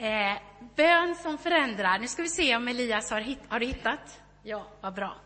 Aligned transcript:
Eh, 0.00 0.36
bön 0.76 1.14
som 1.14 1.38
förändrar. 1.38 1.98
Nu 1.98 2.08
ska 2.08 2.22
vi 2.22 2.28
se 2.28 2.56
om 2.56 2.68
Elias 2.68 3.10
har, 3.10 3.20
hitt 3.20 3.38
har 3.48 3.60
du 3.60 3.66
hittat? 3.66 4.20
Ja, 4.42 4.66
vad 4.80 4.94
bra. 4.94 5.16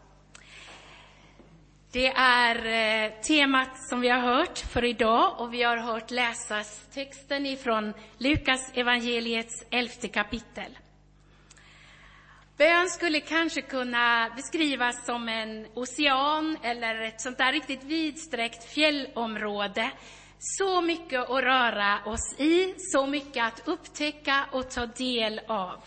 Det 1.93 2.07
är 2.17 2.67
eh, 2.67 3.13
temat 3.21 3.89
som 3.89 4.01
vi 4.01 4.09
har 4.09 4.21
hört 4.21 4.59
för 4.59 4.85
idag 4.85 5.41
och 5.41 5.55
vi 5.55 5.63
har 5.63 5.77
hört 5.77 6.11
läsas 6.11 6.87
texten 6.95 7.47
ifrån 7.47 7.95
Lukas 8.19 8.73
evangeliets 8.75 9.65
elfte 9.71 10.09
kapitel. 10.09 10.79
Bön 12.57 12.89
skulle 12.89 13.21
kanske 13.21 13.63
kunna 13.63 14.31
beskrivas 14.37 15.07
som 15.07 15.29
en 15.29 15.67
ocean 15.75 16.57
eller 16.63 17.01
ett 17.01 17.21
sånt 17.21 17.39
där 17.39 17.53
riktigt 17.53 17.85
vidsträckt 17.85 18.65
fjällområde. 18.65 19.91
Så 20.39 20.81
mycket 20.81 21.31
att 21.31 21.45
röra 21.45 22.05
oss 22.05 22.35
i, 22.39 22.75
så 22.79 23.07
mycket 23.07 23.45
att 23.45 23.69
upptäcka 23.69 24.47
och 24.53 24.71
ta 24.71 24.87
del 24.87 25.41
av. 25.47 25.85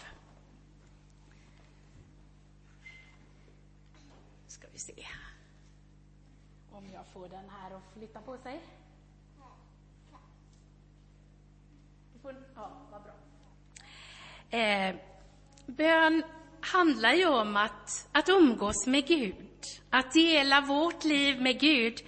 Ska 4.47 4.67
vi 4.73 4.79
se 4.79 5.07
om 6.77 6.93
jag 6.93 7.05
får 7.13 7.29
den 7.29 7.49
här 7.49 7.75
att 7.75 7.93
flytta 7.93 8.19
på 8.21 8.37
sig. 8.37 8.61
Får, 12.21 12.35
ja, 12.55 12.71
vad 12.91 13.01
bra. 13.03 13.13
Eh, 14.59 14.95
bön 15.65 16.23
handlar 16.61 17.13
ju 17.13 17.27
om 17.27 17.57
att, 17.57 18.09
att 18.11 18.29
umgås 18.29 18.87
med 18.87 19.07
Gud, 19.07 19.35
att 19.89 20.13
dela 20.13 20.61
vårt 20.61 21.03
liv 21.03 21.41
med 21.41 21.59
Gud, 21.59 21.99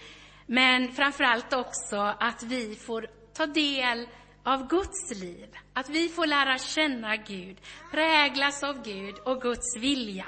men 0.52 0.91
framför 0.91 1.23
allt 1.23 1.53
också 1.53 1.95
att 2.20 2.44
vi 2.44 2.76
får 2.76 3.08
ta 3.34 3.45
del 3.45 4.08
av 4.44 4.67
Guds 4.67 5.22
liv, 5.22 5.48
att 5.73 5.89
vi 5.89 6.09
får 6.09 6.25
lära 6.25 6.58
känna 6.58 7.16
Gud, 7.16 7.58
präglas 7.91 8.63
av 8.63 8.84
Gud 8.84 9.16
och 9.20 9.41
Guds 9.41 9.77
vilja. 9.77 10.25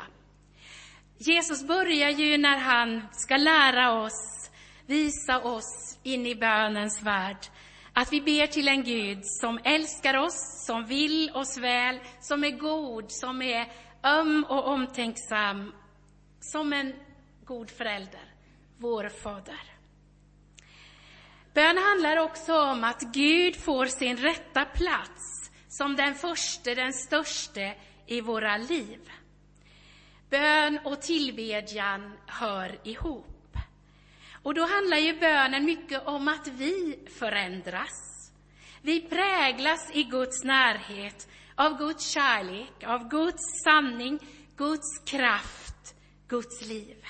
Jesus 1.18 1.68
börjar 1.68 2.10
ju 2.10 2.38
när 2.38 2.58
han 2.58 3.08
ska 3.12 3.38
lära 3.38 3.92
oss, 4.04 4.52
visa 4.86 5.40
oss 5.40 6.00
in 6.04 6.28
i 6.28 6.36
bönens 6.36 7.02
värld, 7.02 7.46
att 7.94 8.14
vi 8.14 8.22
ber 8.22 8.48
till 8.48 8.68
en 8.68 8.84
Gud 8.84 9.20
som 9.24 9.60
älskar 9.64 10.18
oss, 10.18 10.66
som 10.68 10.86
vill 10.86 11.32
oss 11.34 11.58
väl, 11.58 12.00
som 12.20 12.44
är 12.44 12.52
god, 12.52 13.06
som 13.08 13.42
är 13.42 13.72
öm 14.04 14.46
och 14.50 14.68
omtänksam, 14.68 15.74
som 16.40 16.74
en 16.74 16.94
god 17.46 17.70
förälder, 17.70 18.34
vår 18.78 19.10
fader. 19.10 19.71
Bön 21.54 21.78
handlar 21.78 22.18
också 22.18 22.60
om 22.60 22.84
att 22.84 23.02
Gud 23.02 23.56
får 23.56 23.86
sin 23.86 24.18
rätta 24.18 24.66
plats 24.66 25.52
som 25.68 25.96
den 25.96 26.16
första, 26.16 26.76
den 26.76 26.94
största 26.94 27.74
i 28.08 28.22
våra 28.22 28.58
liv. 28.58 29.00
Bön 30.30 30.80
och 30.84 31.02
tillbedjan 31.02 32.14
hör 32.28 32.80
ihop. 32.84 33.58
Och 34.44 34.54
då 34.54 34.66
handlar 34.66 34.98
ju 34.98 35.20
bönen 35.20 35.66
mycket 35.66 36.08
om 36.08 36.28
att 36.28 36.48
vi 36.48 37.00
förändras. 37.20 38.32
Vi 38.82 39.02
präglas 39.02 39.92
i 39.94 40.04
Guds 40.04 40.44
närhet 40.44 41.28
av 41.56 41.78
Guds 41.78 42.10
kärlek, 42.10 42.84
av 42.84 43.10
Guds 43.10 43.64
sanning, 43.64 44.20
Guds 44.58 45.00
kraft, 45.06 45.96
Guds 46.28 46.66
liv. 46.66 47.06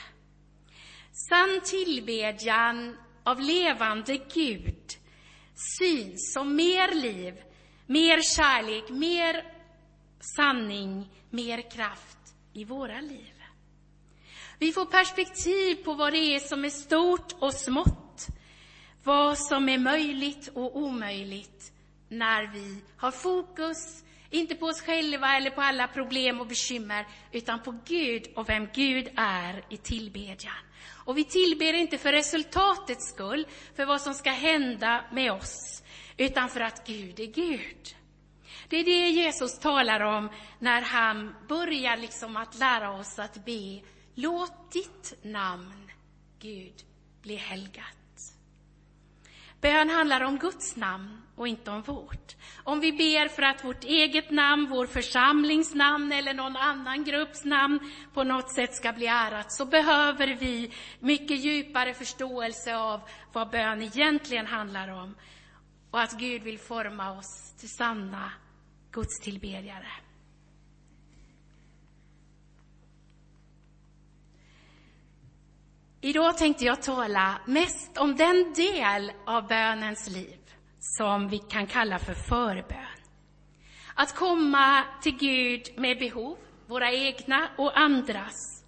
Sann 1.29 1.61
tillbedjan 1.63 2.97
av 3.23 3.39
levande 3.39 4.17
Gud 4.33 4.97
syns 5.79 6.33
som 6.33 6.55
mer 6.55 6.95
liv, 6.95 7.33
mer 7.85 8.21
kärlek, 8.21 8.89
mer 8.89 9.43
sanning, 10.35 11.09
mer 11.29 11.71
kraft 11.71 12.17
i 12.53 12.63
våra 12.63 13.01
liv. 13.01 13.33
Vi 14.59 14.71
får 14.71 14.85
perspektiv 14.85 15.75
på 15.75 15.93
vad 15.93 16.13
det 16.13 16.35
är 16.35 16.39
som 16.39 16.65
är 16.65 16.69
stort 16.69 17.33
och 17.39 17.53
smått, 17.53 18.27
vad 19.03 19.37
som 19.37 19.69
är 19.69 19.77
möjligt 19.77 20.47
och 20.53 20.77
omöjligt 20.77 21.71
när 22.09 22.53
vi 22.53 22.81
har 22.97 23.11
fokus 23.11 24.03
inte 24.29 24.55
på 24.55 24.65
oss 24.65 24.81
själva 24.81 25.37
eller 25.37 25.49
på 25.49 25.61
alla 25.61 25.87
problem 25.87 26.39
och 26.39 26.47
bekymmer, 26.47 27.07
utan 27.31 27.63
på 27.63 27.79
Gud 27.85 28.23
och 28.35 28.49
vem 28.49 28.67
Gud 28.73 29.09
är 29.15 29.65
i 29.69 29.77
tillbedjan. 29.77 30.53
Och 31.05 31.17
vi 31.17 31.23
tillber 31.23 31.73
inte 31.73 31.97
för 31.97 32.11
resultatets 32.11 33.09
skull, 33.09 33.47
för 33.75 33.85
vad 33.85 34.01
som 34.01 34.13
ska 34.13 34.29
hända 34.29 35.05
med 35.11 35.31
oss, 35.31 35.83
utan 36.17 36.49
för 36.49 36.59
att 36.59 36.87
Gud 36.87 37.19
är 37.19 37.25
Gud. 37.25 37.95
Det 38.67 38.77
är 38.77 38.83
det 38.83 39.09
Jesus 39.09 39.59
talar 39.59 39.99
om 39.99 40.29
när 40.59 40.81
han 40.81 41.35
börjar 41.47 41.97
liksom 41.97 42.37
att 42.37 42.59
lära 42.59 42.91
oss 42.91 43.19
att 43.19 43.45
be, 43.45 43.81
låt 44.15 44.71
ditt 44.71 45.13
namn, 45.21 45.91
Gud, 46.39 46.83
bli 47.21 47.35
helgat. 47.35 47.97
Bön 49.61 49.89
handlar 49.89 50.21
om 50.21 50.37
Guds 50.37 50.75
namn 50.75 51.21
och 51.41 51.47
inte 51.47 51.71
om 51.71 51.81
vårt. 51.81 52.35
Om 52.63 52.79
vi 52.79 52.91
ber 52.91 53.27
för 53.27 53.41
att 53.41 53.63
vårt 53.63 53.83
eget 53.83 54.31
namn, 54.31 54.67
vår 54.69 54.85
församlings 54.85 55.75
namn 55.75 56.11
eller 56.11 56.33
någon 56.33 56.55
annan 56.55 57.03
grupps 57.03 57.45
namn 57.45 57.79
på 58.13 58.23
något 58.23 58.55
sätt 58.55 58.75
ska 58.75 58.93
bli 58.93 59.07
ärat, 59.07 59.51
så 59.51 59.65
behöver 59.65 60.27
vi 60.27 60.71
mycket 60.99 61.39
djupare 61.39 61.93
förståelse 61.93 62.75
av 62.75 63.01
vad 63.33 63.49
bön 63.49 63.81
egentligen 63.81 64.45
handlar 64.45 64.87
om 64.87 65.15
och 65.91 66.01
att 66.01 66.19
Gud 66.19 66.43
vill 66.43 66.59
forma 66.59 67.11
oss 67.11 67.53
till 67.59 67.69
sanna 67.69 68.31
Guds 68.91 69.19
tillbedjare. 69.19 69.91
Idag 76.01 76.37
tänkte 76.37 76.65
jag 76.65 76.81
tala 76.81 77.41
mest 77.45 77.97
om 77.97 78.15
den 78.15 78.53
del 78.53 79.11
av 79.25 79.47
bönens 79.47 80.09
liv 80.09 80.40
som 80.81 81.27
vi 81.27 81.37
kan 81.37 81.67
kalla 81.67 81.99
för 81.99 82.13
förbön. 82.13 82.85
Att 83.93 84.15
komma 84.15 84.83
till 85.01 85.17
Gud 85.17 85.61
med 85.77 85.99
behov, 85.99 86.37
våra 86.67 86.91
egna 86.91 87.49
och 87.57 87.79
andras. 87.79 88.63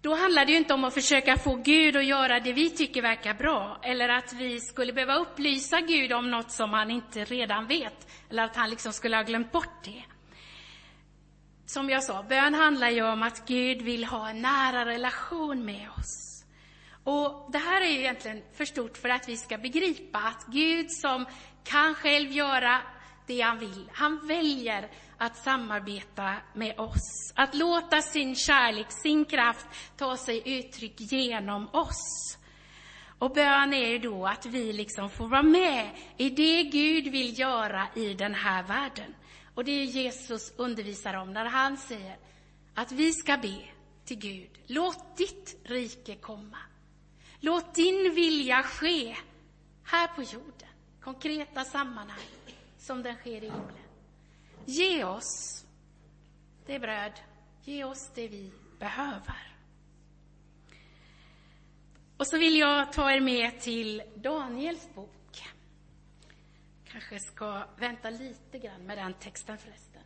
Då 0.00 0.14
handlar 0.14 0.44
det 0.44 0.52
ju 0.52 0.58
inte 0.58 0.74
om 0.74 0.84
att 0.84 0.94
försöka 0.94 1.36
få 1.36 1.54
Gud 1.54 1.96
att 1.96 2.04
göra 2.04 2.40
det 2.40 2.52
vi 2.52 2.70
tycker 2.70 3.02
verkar 3.02 3.34
bra, 3.34 3.78
eller 3.82 4.08
att 4.08 4.32
vi 4.32 4.60
skulle 4.60 4.92
behöva 4.92 5.14
upplysa 5.14 5.80
Gud 5.80 6.12
om 6.12 6.30
något 6.30 6.50
som 6.50 6.72
han 6.72 6.90
inte 6.90 7.24
redan 7.24 7.66
vet, 7.66 8.08
eller 8.30 8.44
att 8.44 8.56
han 8.56 8.70
liksom 8.70 8.92
skulle 8.92 9.16
ha 9.16 9.22
glömt 9.22 9.52
bort 9.52 9.84
det. 9.84 10.04
Som 11.66 11.90
jag 11.90 12.04
sa, 12.04 12.22
bön 12.22 12.54
handlar 12.54 12.90
ju 12.90 13.02
om 13.02 13.22
att 13.22 13.46
Gud 13.46 13.82
vill 13.82 14.04
ha 14.04 14.28
en 14.28 14.42
nära 14.42 14.86
relation 14.86 15.64
med 15.64 15.88
oss. 15.98 16.23
Och 17.04 17.48
det 17.52 17.58
här 17.58 17.80
är 17.80 17.88
ju 17.88 17.98
egentligen 17.98 18.42
för 18.52 18.64
stort 18.64 18.96
för 18.96 19.08
att 19.08 19.28
vi 19.28 19.36
ska 19.36 19.58
begripa 19.58 20.18
att 20.18 20.46
Gud 20.46 20.90
som 20.90 21.26
kan 21.64 21.94
själv 21.94 22.32
göra 22.32 22.80
det 23.26 23.40
han 23.40 23.58
vill, 23.58 23.90
han 23.92 24.26
väljer 24.26 24.90
att 25.18 25.36
samarbeta 25.36 26.34
med 26.54 26.78
oss. 26.78 27.32
Att 27.34 27.54
låta 27.54 28.02
sin 28.02 28.34
kärlek, 28.34 28.86
sin 28.88 29.24
kraft 29.24 29.66
ta 29.96 30.16
sig 30.16 30.42
uttryck 30.44 30.94
genom 30.98 31.68
oss. 31.72 32.38
Och 33.18 33.30
bön 33.30 33.72
är 33.72 33.88
ju 33.88 33.98
då 33.98 34.26
att 34.26 34.46
vi 34.46 34.72
liksom 34.72 35.10
får 35.10 35.28
vara 35.28 35.42
med 35.42 35.90
i 36.16 36.30
det 36.30 36.62
Gud 36.62 37.12
vill 37.12 37.38
göra 37.38 37.86
i 37.94 38.14
den 38.14 38.34
här 38.34 38.62
världen. 38.62 39.14
Och 39.54 39.64
det 39.64 39.72
är 39.72 39.84
Jesus 39.84 40.52
undervisar 40.56 41.14
om 41.14 41.32
när 41.32 41.44
han 41.44 41.76
säger 41.76 42.16
att 42.74 42.92
vi 42.92 43.12
ska 43.12 43.36
be 43.36 43.58
till 44.04 44.18
Gud. 44.18 44.50
Låt 44.66 45.16
ditt 45.16 45.60
rike 45.64 46.14
komma. 46.16 46.58
Låt 47.44 47.74
din 47.74 48.14
vilja 48.14 48.62
ske 48.62 49.16
här 49.84 50.08
på 50.08 50.22
jorden, 50.22 50.68
konkreta 51.00 51.64
sammanhang, 51.64 52.26
som 52.78 53.02
den 53.02 53.16
sker 53.16 53.44
i 53.44 53.50
himlen. 53.50 53.88
Ge 54.64 55.04
oss 55.04 55.64
det 56.66 56.78
bröd, 56.78 57.12
ge 57.64 57.84
oss 57.84 58.10
det 58.14 58.28
vi 58.28 58.52
behöver. 58.78 59.56
Och 62.16 62.26
så 62.26 62.38
vill 62.38 62.56
jag 62.58 62.92
ta 62.92 63.10
er 63.10 63.20
med 63.20 63.60
till 63.60 64.02
Daniels 64.16 64.94
bok 64.94 65.42
kanske 66.84 67.18
ska 67.20 67.66
vänta 67.76 68.10
lite 68.10 68.58
grann 68.58 68.86
med 68.86 68.98
den 68.98 69.14
texten 69.14 69.58
förresten. 69.58 70.02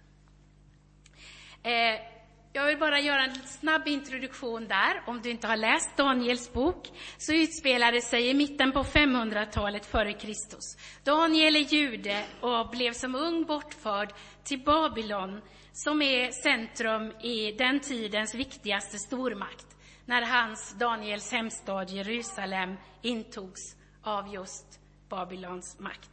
Eh, 1.62 2.17
jag 2.52 2.66
vill 2.66 2.78
bara 2.78 3.00
göra 3.00 3.24
en 3.24 3.34
snabb 3.34 3.88
introduktion 3.88 4.68
där. 4.68 5.02
Om 5.06 5.20
du 5.22 5.30
inte 5.30 5.46
har 5.46 5.56
läst 5.56 5.96
Daniels 5.96 6.52
bok 6.52 6.88
så 7.18 7.32
utspelar 7.32 7.92
det 7.92 8.02
sig 8.02 8.28
i 8.28 8.34
mitten 8.34 8.72
på 8.72 8.82
500-talet 8.82 9.86
före 9.86 10.12
Kristus. 10.12 10.76
Daniel 11.04 11.56
är 11.56 11.60
jude 11.60 12.24
och 12.40 12.70
blev 12.70 12.92
som 12.92 13.14
ung 13.14 13.44
bortförd 13.44 14.12
till 14.44 14.64
Babylon 14.64 15.40
som 15.72 16.02
är 16.02 16.30
centrum 16.30 17.12
i 17.20 17.52
den 17.52 17.80
tidens 17.80 18.34
viktigaste 18.34 18.98
stormakt 18.98 19.66
när 20.04 20.22
hans, 20.22 20.74
Daniels 20.78 21.32
hemstad 21.32 21.90
Jerusalem, 21.90 22.76
intogs 23.02 23.76
av 24.02 24.34
just 24.34 24.80
Babylons 25.08 25.78
makt. 25.78 26.10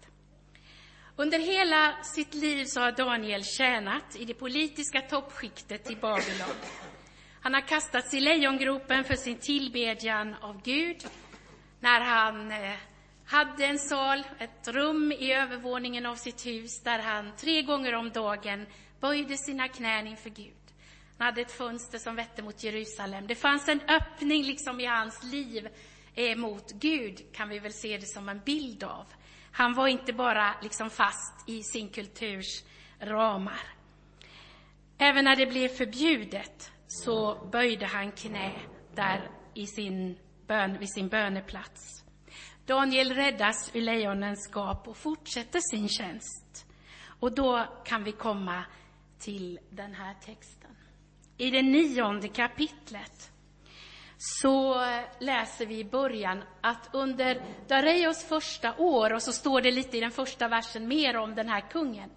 Under 1.17 1.39
hela 1.39 2.03
sitt 2.03 2.33
liv 2.33 2.65
så 2.65 2.79
har 2.79 2.91
Daniel 2.91 3.43
tjänat 3.43 4.15
i 4.15 4.25
det 4.25 4.33
politiska 4.33 5.01
toppskiktet 5.01 5.91
i 5.91 5.95
Babylon. 5.95 6.55
Han 7.41 7.53
har 7.53 7.61
kastats 7.61 8.13
i 8.13 8.19
lejongropen 8.19 9.03
för 9.03 9.15
sin 9.15 9.37
tillbedjan 9.37 10.35
av 10.41 10.61
Gud 10.61 11.07
när 11.79 12.01
han 12.01 12.51
eh, 12.51 12.73
hade 13.25 13.65
en 13.65 13.79
sal, 13.79 14.23
ett 14.39 14.67
rum 14.67 15.11
i 15.11 15.33
övervåningen 15.33 16.05
av 16.05 16.15
sitt 16.15 16.45
hus 16.45 16.81
där 16.81 16.99
han 16.99 17.31
tre 17.37 17.61
gånger 17.61 17.95
om 17.95 18.09
dagen 18.09 18.65
böjde 18.99 19.37
sina 19.37 19.67
knän 19.67 20.07
inför 20.07 20.29
Gud. 20.29 20.53
Han 21.17 21.25
hade 21.25 21.41
ett 21.41 21.51
fönster 21.51 21.97
som 21.97 22.15
vette 22.15 22.41
mot 22.41 22.63
Jerusalem. 22.63 23.27
Det 23.27 23.35
fanns 23.35 23.67
en 23.67 23.81
öppning 23.81 24.43
liksom 24.43 24.79
i 24.79 24.85
hans 24.85 25.23
liv 25.23 25.67
eh, 26.15 26.37
mot 26.37 26.71
Gud, 26.71 27.33
kan 27.33 27.49
vi 27.49 27.59
väl 27.59 27.73
se 27.73 27.97
det 27.97 28.07
som 28.07 28.29
en 28.29 28.41
bild 28.45 28.83
av. 28.83 29.05
Han 29.55 29.73
var 29.73 29.87
inte 29.87 30.13
bara 30.13 30.55
liksom 30.61 30.89
fast 30.89 31.49
i 31.49 31.63
sin 31.63 31.89
kulturs 31.89 32.63
ramar. 32.99 33.61
Även 34.97 35.25
när 35.25 35.35
det 35.35 35.45
blev 35.45 35.67
förbjudet 35.67 36.71
så 36.87 37.47
böjde 37.51 37.85
han 37.85 38.11
knä 38.11 38.51
där 38.95 39.31
i 39.53 39.67
sin 39.67 40.17
bön, 40.47 40.77
vid 40.79 40.93
sin 40.93 41.07
böneplats. 41.07 42.05
Daniel 42.65 43.13
räddas 43.13 43.71
ur 43.73 43.81
lejonens 43.81 44.51
gap 44.53 44.87
och 44.87 44.97
fortsätter 44.97 45.59
sin 45.59 45.89
tjänst. 45.89 46.65
Och 47.19 47.35
då 47.35 47.81
kan 47.85 48.03
vi 48.03 48.11
komma 48.11 48.65
till 49.19 49.59
den 49.69 49.93
här 49.93 50.13
texten. 50.13 50.71
I 51.37 51.51
det 51.51 51.61
nionde 51.61 52.27
kapitlet 52.27 53.31
så 54.25 54.75
läser 55.19 55.65
vi 55.65 55.79
i 55.79 55.85
början 55.85 56.43
att 56.61 56.89
under 56.93 57.41
Dareios 57.67 58.23
första 58.23 58.75
år, 58.77 59.13
och 59.13 59.21
så 59.21 59.33
står 59.33 59.61
det 59.61 59.71
lite 59.71 59.97
i 59.97 59.99
den 59.99 60.11
första 60.11 60.47
versen 60.47 60.87
mer 60.87 61.17
om 61.17 61.35
den 61.35 61.49
här 61.49 61.61
kungen. 61.61 62.09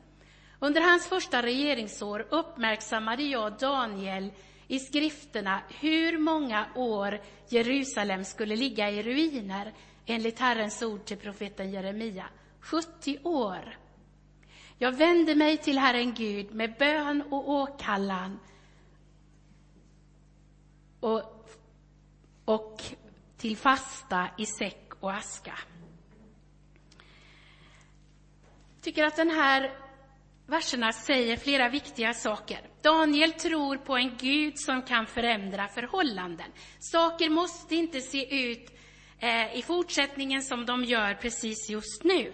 Under 0.58 0.80
hans 0.80 1.08
första 1.08 1.42
regeringsår 1.42 2.26
uppmärksammade 2.30 3.22
jag 3.22 3.58
Daniel 3.58 4.32
i 4.68 4.78
skrifterna 4.78 5.62
hur 5.80 6.18
många 6.18 6.66
år 6.74 7.20
Jerusalem 7.48 8.24
skulle 8.24 8.56
ligga 8.56 8.90
i 8.90 9.02
ruiner 9.02 9.74
enligt 10.06 10.38
Herrens 10.38 10.82
ord 10.82 11.04
till 11.04 11.16
profeten 11.16 11.70
Jeremia. 11.70 12.24
70 12.60 13.18
år. 13.22 13.78
Jag 14.78 14.92
vände 14.92 15.34
mig 15.34 15.56
till 15.56 15.78
Herren 15.78 16.14
Gud 16.14 16.54
med 16.54 16.74
bön 16.78 17.22
och 17.30 17.48
åkallan 17.48 18.38
och, 21.00 21.37
och 22.48 22.82
till 23.36 23.56
fasta 23.56 24.28
i 24.38 24.46
säck 24.46 24.92
och 25.00 25.12
aska. 25.12 25.58
Jag 28.74 28.82
tycker 28.82 29.04
att 29.04 29.16
den 29.16 29.30
här 29.30 29.72
verserna 30.46 30.92
säger 30.92 31.36
flera 31.36 31.68
viktiga 31.68 32.14
saker. 32.14 32.60
Daniel 32.82 33.32
tror 33.32 33.76
på 33.76 33.96
en 33.96 34.16
Gud 34.16 34.58
som 34.58 34.82
kan 34.82 35.06
förändra 35.06 35.68
förhållanden. 35.68 36.46
Saker 36.78 37.30
måste 37.30 37.74
inte 37.74 38.00
se 38.00 38.50
ut 38.50 38.70
eh, 39.18 39.58
i 39.58 39.62
fortsättningen 39.62 40.42
som 40.42 40.66
de 40.66 40.84
gör 40.84 41.14
precis 41.14 41.70
just 41.70 42.04
nu. 42.04 42.32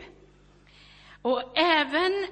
Och 1.23 1.59
även 1.59 2.27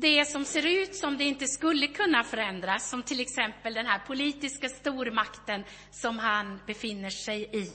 det 0.00 0.24
som 0.24 0.44
ser 0.44 0.66
ut 0.66 0.94
som 0.94 1.16
det 1.16 1.24
inte 1.24 1.46
skulle 1.46 1.86
kunna 1.86 2.24
förändras, 2.24 2.90
som 2.90 3.02
till 3.02 3.20
exempel 3.20 3.74
den 3.74 3.86
här 3.86 3.98
politiska 3.98 4.68
stormakten 4.68 5.64
som 5.90 6.18
han 6.18 6.60
befinner 6.66 7.10
sig 7.10 7.50
i, 7.52 7.72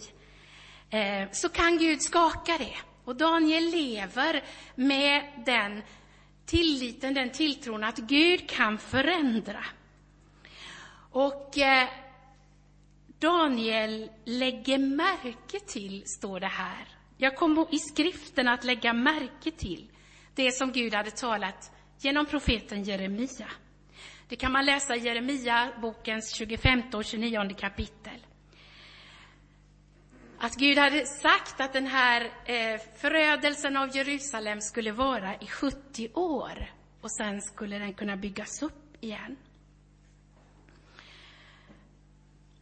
eh, 0.90 1.31
så 1.31 1.50
kan 1.50 1.78
Gud 1.78 2.02
skaka 2.02 2.58
det. 2.58 2.75
Och 3.06 3.16
Daniel 3.16 3.64
lever 3.64 4.44
med 4.75 5.44
den 5.46 5.84
tilliten, 6.46 7.14
den 7.14 7.30
tilltron 7.30 7.84
att 7.84 7.98
Gud 7.98 8.50
kan 8.50 8.78
förändra. 8.78 9.66
Och 11.12 11.58
eh, 11.58 11.90
Daniel 13.20 14.10
lägger 14.25 14.78
märke 14.78 15.60
till, 15.60 16.04
står 16.06 16.40
det 16.40 16.48
här. 16.48 16.88
Jag 17.18 17.36
kom 17.36 17.68
i 17.72 17.80
skriften 17.80 18.48
att 18.48 18.64
lägga 18.64 18.94
märke 18.94 19.52
till 19.52 19.92
det 20.36 20.52
som 20.52 20.72
Gud 20.72 20.94
hade 20.94 21.12
talat 21.12 21.73
genom 22.03 22.25
profeten 22.25 22.83
Jeremia. 22.83 23.47
Det 24.27 24.35
kan 24.35 24.51
man 24.51 24.65
läsa 24.65 24.95
i 24.95 25.00
Jeremia, 25.00 25.71
bokens 25.81 26.33
25 26.35 26.81
och 26.94 27.05
29 27.05 27.55
kapitel. 27.57 28.25
Att 30.38 30.55
Gud 30.55 30.77
hade 30.77 31.05
sagt 31.05 31.61
att 31.61 31.73
den 31.73 31.88
här 31.88 32.21
eh, 32.45 32.81
förödelsen 32.97 33.77
av 33.77 33.95
Jerusalem 33.95 34.61
skulle 34.61 34.91
vara 34.91 35.35
i 35.35 35.47
70 35.47 36.09
år 36.13 36.71
och 37.01 37.11
sen 37.11 37.41
skulle 37.41 37.79
den 37.79 37.94
kunna 37.94 38.17
byggas 38.17 38.63
upp 38.63 39.03
igen. 39.03 39.38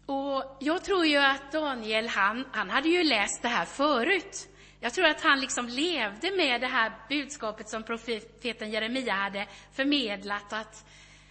Och 0.05 0.57
jag 0.59 0.83
tror 0.83 1.05
ju 1.05 1.17
att 1.17 1.51
Daniel, 1.51 2.07
han, 2.07 2.45
han 2.51 2.69
hade 2.69 2.89
ju 2.89 3.03
läst 3.03 3.41
det 3.41 3.47
här 3.47 3.65
förut. 3.65 4.49
Jag 4.83 4.94
tror 4.94 5.06
att 5.06 5.22
han 5.22 5.39
liksom 5.39 5.68
levde 5.68 6.31
med 6.38 6.62
det 6.62 6.68
här 6.68 6.92
budskapet 7.10 7.69
som 7.69 7.83
profeten 7.83 8.72
Jeremia 8.72 9.13
hade 9.13 9.48
förmedlat, 9.72 10.54
att 10.54 10.86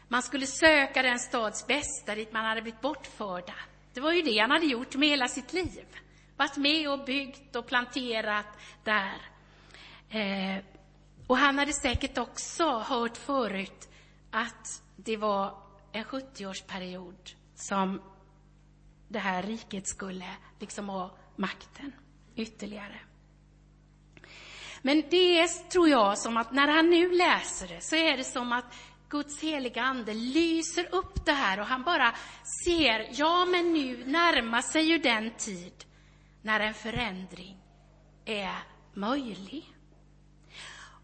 man 0.08 0.22
skulle 0.22 0.46
söka 0.46 1.02
den 1.02 1.18
stads 1.18 1.66
bästa 1.66 2.14
dit 2.14 2.32
man 2.32 2.44
hade 2.44 2.62
blivit 2.62 2.80
bortförda. 2.80 3.54
Det 3.92 4.00
var 4.00 4.12
ju 4.12 4.22
det 4.22 4.38
han 4.38 4.50
hade 4.50 4.66
gjort 4.66 4.96
med 4.96 5.08
hela 5.08 5.28
sitt 5.28 5.52
liv. 5.52 5.86
Varit 6.36 6.56
med 6.56 6.90
och 6.90 7.04
byggt 7.04 7.56
och 7.56 7.66
planterat 7.66 8.46
där. 8.84 9.16
Eh, 10.10 10.62
och 11.26 11.36
han 11.36 11.58
hade 11.58 11.72
säkert 11.72 12.18
också 12.18 12.78
hört 12.78 13.16
förut 13.16 13.88
att 14.30 14.82
det 14.96 15.16
var 15.16 15.62
en 15.92 16.04
70-årsperiod 16.04 17.34
som 17.54 18.02
det 19.08 19.18
här 19.18 19.42
riket 19.42 19.88
skulle 19.88 20.36
liksom 20.58 20.88
ha 20.88 21.10
makten 21.36 21.92
ytterligare. 22.36 23.00
Men 24.82 25.04
det 25.10 25.40
är, 25.40 25.68
tror 25.68 25.88
jag, 25.88 26.18
som 26.18 26.36
att 26.36 26.52
när 26.52 26.68
han 26.68 26.90
nu 26.90 27.12
läser 27.12 27.68
det 27.68 27.80
så 27.80 27.96
är 27.96 28.16
det 28.16 28.24
som 28.24 28.52
att 28.52 28.74
Guds 29.08 29.42
heliga 29.42 29.82
ande 29.82 30.14
lyser 30.14 30.94
upp 30.94 31.26
det 31.26 31.32
här 31.32 31.60
och 31.60 31.66
han 31.66 31.82
bara 31.82 32.14
ser, 32.64 33.08
ja 33.12 33.44
men 33.44 33.72
nu 33.72 34.04
närmar 34.04 34.62
sig 34.62 34.82
ju 34.82 34.98
den 34.98 35.30
tid 35.30 35.84
när 36.42 36.60
en 36.60 36.74
förändring 36.74 37.56
är 38.24 38.56
möjlig. 38.94 39.64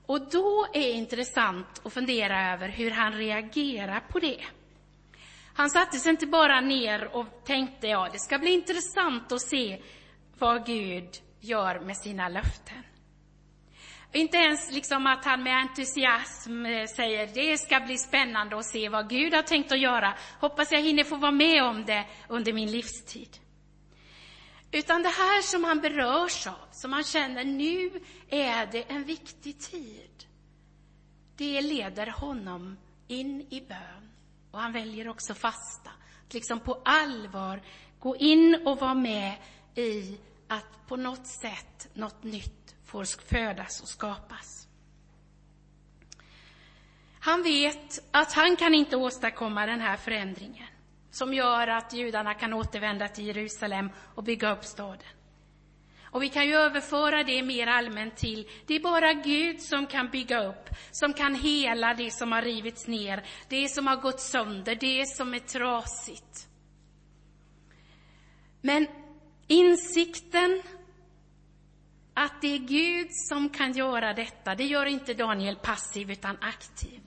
Och 0.07 0.31
då 0.31 0.67
är 0.73 0.81
det 0.81 0.91
intressant 0.91 1.81
att 1.85 1.93
fundera 1.93 2.53
över 2.53 2.69
hur 2.69 2.91
han 2.91 3.13
reagerar 3.13 4.01
på 4.01 4.19
det. 4.19 4.45
Han 5.55 5.71
satte 5.71 5.99
sig 5.99 6.11
inte 6.11 6.27
bara 6.27 6.61
ner 6.61 7.17
och 7.17 7.27
tänkte, 7.45 7.87
ja, 7.87 8.09
det 8.13 8.19
ska 8.19 8.39
bli 8.39 8.51
intressant 8.51 9.33
att 9.33 9.41
se 9.41 9.83
vad 10.39 10.67
Gud 10.67 11.09
gör 11.41 11.81
med 11.81 11.97
sina 11.97 12.29
löften. 12.29 12.83
Inte 14.13 14.37
ens 14.37 14.73
liksom 14.73 15.07
att 15.07 15.25
han 15.25 15.43
med 15.43 15.57
entusiasm 15.57 16.67
eh, 16.67 16.87
säger, 16.87 17.27
det 17.27 17.59
ska 17.59 17.81
bli 17.81 17.99
spännande 17.99 18.59
att 18.59 18.67
se 18.67 18.89
vad 18.89 19.09
Gud 19.11 19.35
har 19.35 19.43
tänkt 19.43 19.73
att 19.73 19.81
göra. 19.81 20.15
Hoppas 20.41 20.73
jag 20.73 20.83
hinner 20.83 21.05
få 21.05 21.17
vara 21.17 21.33
med 21.33 21.65
om 21.65 21.85
det 21.85 22.05
under 22.29 22.53
min 22.53 22.71
livstid. 22.71 23.39
Utan 24.73 25.03
det 25.03 25.09
här 25.09 25.43
som 25.43 25.65
han 25.65 25.81
berörs 25.81 26.47
av, 26.47 26.69
som 26.73 26.93
han 26.93 27.05
känner, 27.05 27.45
nu 27.45 28.01
är 28.29 28.67
det 28.67 28.83
en 28.83 29.05
viktig 29.05 29.61
tid. 29.61 30.27
Det 31.37 31.61
leder 31.61 32.07
honom 32.07 32.77
in 33.09 33.47
i 33.51 33.61
bön. 33.61 34.11
Och 34.51 34.61
han 34.61 34.73
väljer 34.73 35.09
också 35.09 35.35
fasta. 35.35 35.91
Att 36.27 36.35
liksom 36.35 36.61
på 36.61 36.83
allvar 36.85 37.63
gå 38.01 38.17
in 38.17 38.63
och 38.67 38.79
vara 38.79 38.95
med 38.95 39.37
i 39.75 40.19
att 40.49 40.87
på 40.89 40.97
något 40.97 41.27
sätt 41.27 41.89
något 41.95 42.23
nytt 42.23 42.66
får 42.87 43.05
födas 43.29 43.81
och 43.81 43.89
skapas. 43.89 44.69
Han 47.21 47.43
vet 47.43 47.99
att 48.11 48.33
han 48.33 48.57
kan 48.57 48.75
inte 48.75 48.97
åstadkomma 48.97 49.67
den 49.67 49.81
här 49.81 49.97
förändringen 49.97 50.69
som 51.11 51.35
gör 51.35 51.69
att 51.69 51.93
judarna 51.93 52.35
kan 52.35 52.53
återvända 52.53 53.09
till 53.09 53.27
Jerusalem 53.27 53.91
och 54.15 54.23
bygga 54.23 54.53
upp 54.53 54.65
staden. 54.65 55.09
Och 56.17 56.23
vi 56.23 56.29
kan 56.29 56.47
ju 56.47 56.55
överföra 56.55 57.25
det 57.25 57.43
mer 57.43 57.67
allmänt 57.67 58.17
till, 58.17 58.49
det 58.67 58.75
är 58.75 58.81
bara 58.81 59.13
Gud 59.13 59.63
som 59.63 59.87
kan 59.87 60.11
bygga 60.11 60.45
upp, 60.45 60.69
som 60.91 61.13
kan 61.13 61.35
hela 61.35 61.95
det 61.95 62.11
som 62.11 62.33
har 62.33 62.43
rivits 62.43 62.87
ner, 62.87 63.27
det 63.49 63.69
som 63.69 63.87
har 63.87 63.97
gått 63.97 64.21
sönder, 64.21 64.75
det 64.75 65.07
som 65.07 65.35
är 65.35 65.39
trasigt. 65.39 66.49
Men 68.61 68.87
insikten 69.47 70.63
att 72.19 72.41
det 72.41 72.55
är 72.55 72.59
Gud 72.59 73.09
som 73.11 73.49
kan 73.49 73.73
göra 73.73 74.15
detta, 74.15 74.55
det 74.55 74.65
gör 74.65 74.87
inte 74.87 75.15
Daniel 75.15 75.57
passiv 75.57 76.11
utan 76.11 76.37
aktiv. 76.41 77.01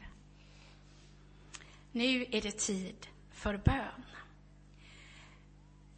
Nu 1.91 2.25
är 2.31 2.41
det 2.41 2.57
tid 2.57 3.07
för 3.33 3.57
bön. 3.57 4.05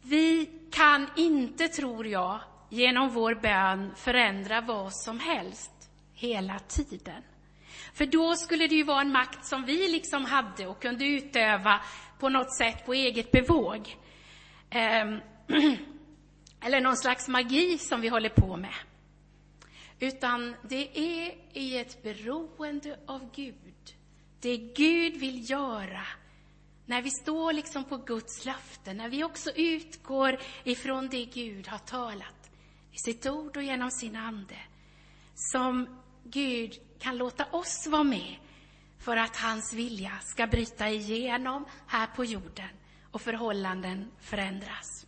Vi 0.02 0.50
kan 0.70 1.08
inte, 1.16 1.68
tror 1.68 2.06
jag, 2.06 2.40
genom 2.68 3.08
vår 3.08 3.34
bön 3.34 3.94
förändra 3.96 4.60
vad 4.60 4.94
som 4.94 5.20
helst 5.20 5.90
hela 6.14 6.58
tiden. 6.58 7.22
För 7.94 8.06
då 8.06 8.36
skulle 8.36 8.66
det 8.66 8.74
ju 8.74 8.84
vara 8.84 9.00
en 9.00 9.12
makt 9.12 9.46
som 9.46 9.64
vi 9.64 9.88
liksom 9.88 10.24
hade 10.24 10.66
och 10.66 10.82
kunde 10.82 11.04
utöva 11.04 11.80
på 12.18 12.28
något 12.28 12.56
sätt 12.56 12.86
på 12.86 12.94
eget 12.94 13.30
bevåg. 13.30 13.96
Ehm, 14.70 15.20
eller 16.60 16.80
någon 16.80 16.96
slags 16.96 17.28
magi 17.28 17.78
som 17.78 18.00
vi 18.00 18.08
håller 18.08 18.28
på 18.28 18.56
med. 18.56 18.74
Utan 20.02 20.56
det 20.62 20.98
är 20.98 21.34
i 21.52 21.76
ett 21.78 22.02
beroende 22.02 22.98
av 23.06 23.30
Gud. 23.34 23.94
Det 24.40 24.56
Gud 24.56 25.16
vill 25.16 25.50
göra 25.50 26.06
när 26.86 27.02
vi 27.02 27.10
står 27.10 27.52
liksom 27.52 27.84
på 27.84 27.96
Guds 27.96 28.44
löften, 28.44 28.96
när 28.96 29.08
vi 29.08 29.24
också 29.24 29.50
utgår 29.50 30.38
ifrån 30.64 31.08
det 31.08 31.24
Gud 31.24 31.68
har 31.68 31.78
talat 31.78 32.50
i 32.92 32.98
sitt 32.98 33.26
ord 33.26 33.56
och 33.56 33.62
genom 33.62 33.90
sin 33.90 34.16
ande, 34.16 34.58
som 35.34 36.02
Gud 36.24 36.72
kan 36.98 37.16
låta 37.16 37.44
oss 37.44 37.86
vara 37.86 38.04
med 38.04 38.36
för 38.98 39.16
att 39.16 39.36
hans 39.36 39.72
vilja 39.72 40.18
ska 40.22 40.46
bryta 40.46 40.88
igenom 40.88 41.64
här 41.86 42.06
på 42.06 42.24
jorden 42.24 42.70
och 43.10 43.22
förhållanden 43.22 44.10
förändras. 44.20 45.06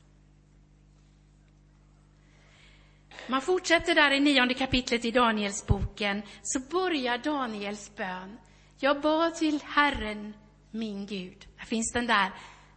Man 3.26 3.40
fortsätter 3.40 3.94
där 3.94 4.10
i 4.10 4.20
nionde 4.20 4.54
kapitlet 4.54 5.04
i 5.04 5.10
Danielsboken, 5.10 6.22
så 6.42 6.60
börjar 6.60 7.18
Daniels 7.18 7.96
bön. 7.96 8.38
Jag 8.78 9.00
bad 9.00 9.34
till 9.34 9.60
Herren, 9.64 10.34
min 10.70 11.06
Gud. 11.06 11.46
Där 11.58 11.64
finns 11.64 11.92
den 11.92 12.06
där 12.06 12.32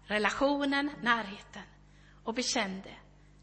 relationen, 0.05 0.91
närheten. 1.01 1.61
Och 2.23 2.33
bekände, 2.33 2.89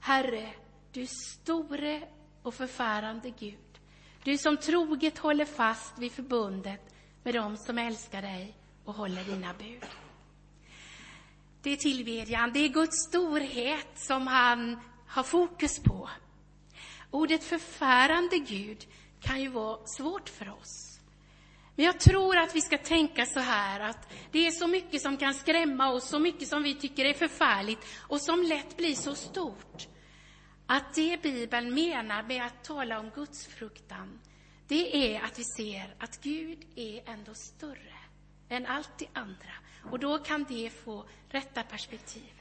Herre, 0.00 0.50
du 0.92 1.06
store 1.06 2.02
och 2.42 2.54
förfärande 2.54 3.30
Gud. 3.30 3.58
Du 4.22 4.38
som 4.38 4.56
troget 4.56 5.18
håller 5.18 5.44
fast 5.44 5.98
vid 5.98 6.12
förbundet 6.12 6.94
med 7.22 7.34
dem 7.34 7.56
som 7.56 7.78
älskar 7.78 8.22
dig 8.22 8.54
och 8.84 8.94
håller 8.94 9.24
dina 9.24 9.54
bud. 9.54 9.84
Det 11.62 11.70
är 11.70 11.76
tillbedjan, 11.76 12.52
det 12.52 12.60
är 12.60 12.68
Guds 12.68 13.08
storhet 13.08 13.88
som 13.94 14.26
han 14.26 14.80
har 15.06 15.22
fokus 15.22 15.82
på. 15.82 16.08
Ordet 17.14 17.44
förfärande 17.44 18.38
Gud 18.38 18.86
kan 19.20 19.42
ju 19.42 19.48
vara 19.48 19.86
svårt 19.86 20.28
för 20.28 20.50
oss. 20.50 21.00
Men 21.76 21.86
jag 21.86 22.00
tror 22.00 22.36
att 22.36 22.56
vi 22.56 22.60
ska 22.60 22.78
tänka 22.78 23.26
så 23.26 23.40
här 23.40 23.80
att 23.80 24.12
det 24.30 24.46
är 24.46 24.50
så 24.50 24.66
mycket 24.66 25.02
som 25.02 25.16
kan 25.16 25.34
skrämma 25.34 25.92
oss, 25.92 26.08
så 26.08 26.18
mycket 26.18 26.48
som 26.48 26.62
vi 26.62 26.74
tycker 26.74 27.04
är 27.04 27.14
förfärligt 27.14 27.86
och 28.08 28.20
som 28.20 28.42
lätt 28.42 28.76
blir 28.76 28.94
så 28.94 29.14
stort. 29.14 29.88
Att 30.66 30.94
det 30.94 31.22
Bibeln 31.22 31.74
menar 31.74 32.22
med 32.22 32.44
att 32.46 32.64
tala 32.64 33.00
om 33.00 33.10
Guds 33.14 33.46
fruktan, 33.46 34.20
det 34.68 35.14
är 35.14 35.20
att 35.20 35.38
vi 35.38 35.44
ser 35.44 35.94
att 35.98 36.22
Gud 36.22 36.58
är 36.76 37.10
ändå 37.10 37.34
större 37.34 37.98
än 38.48 38.66
allt 38.66 38.98
det 38.98 39.08
andra. 39.12 39.54
Och 39.90 39.98
då 39.98 40.18
kan 40.18 40.44
det 40.48 40.70
få 40.70 41.04
rätta 41.28 41.62
perspektiv. 41.62 42.32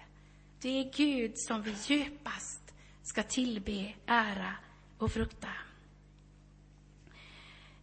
Det 0.62 0.80
är 0.80 0.92
Gud 0.94 1.34
som 1.36 1.62
vi 1.62 1.76
djupast 1.88 2.63
ska 3.04 3.24
tillbe, 3.24 3.94
ära 4.06 4.56
och 4.98 5.12
frukta. 5.12 5.50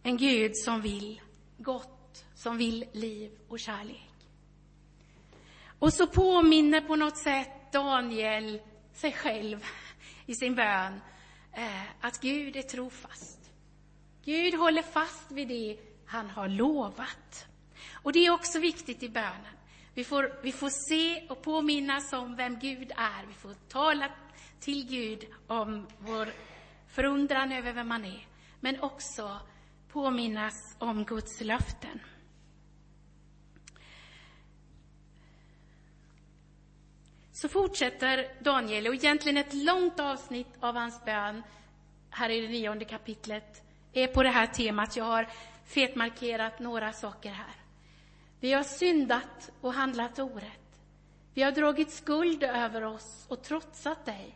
En 0.03 0.17
Gud 0.17 0.57
som 0.57 0.81
vill 0.81 1.21
gott, 1.57 2.25
som 2.35 2.57
vill 2.57 2.85
liv 2.93 3.31
och 3.47 3.59
kärlek. 3.59 4.11
Och 5.79 5.93
så 5.93 6.07
påminner 6.07 6.81
på 6.81 6.95
något 6.95 7.17
sätt 7.17 7.71
Daniel 7.71 8.61
sig 8.93 9.11
själv 9.11 9.65
i 10.25 10.35
sin 10.35 10.55
bön 10.55 11.01
eh, 11.53 11.83
att 12.01 12.21
Gud 12.21 12.55
är 12.55 12.61
trofast. 12.61 13.51
Gud 14.25 14.53
håller 14.53 14.81
fast 14.81 15.31
vid 15.31 15.47
det 15.47 15.77
han 16.05 16.29
har 16.29 16.47
lovat. 16.47 17.47
Och 17.93 18.13
det 18.13 18.25
är 18.25 18.31
också 18.31 18.59
viktigt 18.59 19.03
i 19.03 19.09
bönen. 19.09 19.55
Vi 19.93 20.03
får, 20.03 20.39
vi 20.43 20.51
får 20.51 20.69
se 20.69 21.27
och 21.27 21.41
påminnas 21.41 22.13
om 22.13 22.35
vem 22.35 22.59
Gud 22.59 22.91
är. 22.91 23.25
Vi 23.27 23.33
får 23.33 23.53
tala 23.53 24.09
till 24.61 24.87
Gud 24.87 25.25
om 25.47 25.87
vår 25.99 26.27
förundran 26.87 27.51
över 27.51 27.73
vem 27.73 27.87
man 27.87 28.05
är, 28.05 28.27
men 28.59 28.81
också 28.81 29.39
påminnas 29.91 30.75
om 30.79 31.05
Guds 31.05 31.41
löften. 31.41 31.99
Så 37.31 37.49
fortsätter 37.49 38.43
Daniel, 38.43 38.87
och 38.87 38.93
egentligen 38.93 39.37
ett 39.37 39.53
långt 39.53 39.99
avsnitt 39.99 40.47
av 40.59 40.75
hans 40.75 41.05
bön 41.05 41.43
här 42.09 42.29
i 42.29 42.41
det 42.41 42.47
nionde 42.47 42.85
kapitlet 42.85 43.63
är 43.93 44.07
på 44.07 44.23
det 44.23 44.29
här 44.29 44.47
temat. 44.47 44.95
Jag 44.95 45.05
har 45.05 45.27
fetmarkerat 45.65 46.59
några 46.59 46.93
saker 46.93 47.29
här. 47.29 47.55
Vi 48.39 48.53
har 48.53 48.63
syndat 48.63 49.51
och 49.61 49.73
handlat 49.73 50.19
orätt. 50.19 50.81
Vi 51.33 51.43
har 51.43 51.51
dragit 51.51 51.91
skuld 51.91 52.43
över 52.43 52.83
oss 52.83 53.25
och 53.27 53.43
trotsat 53.43 54.05
dig. 54.05 54.35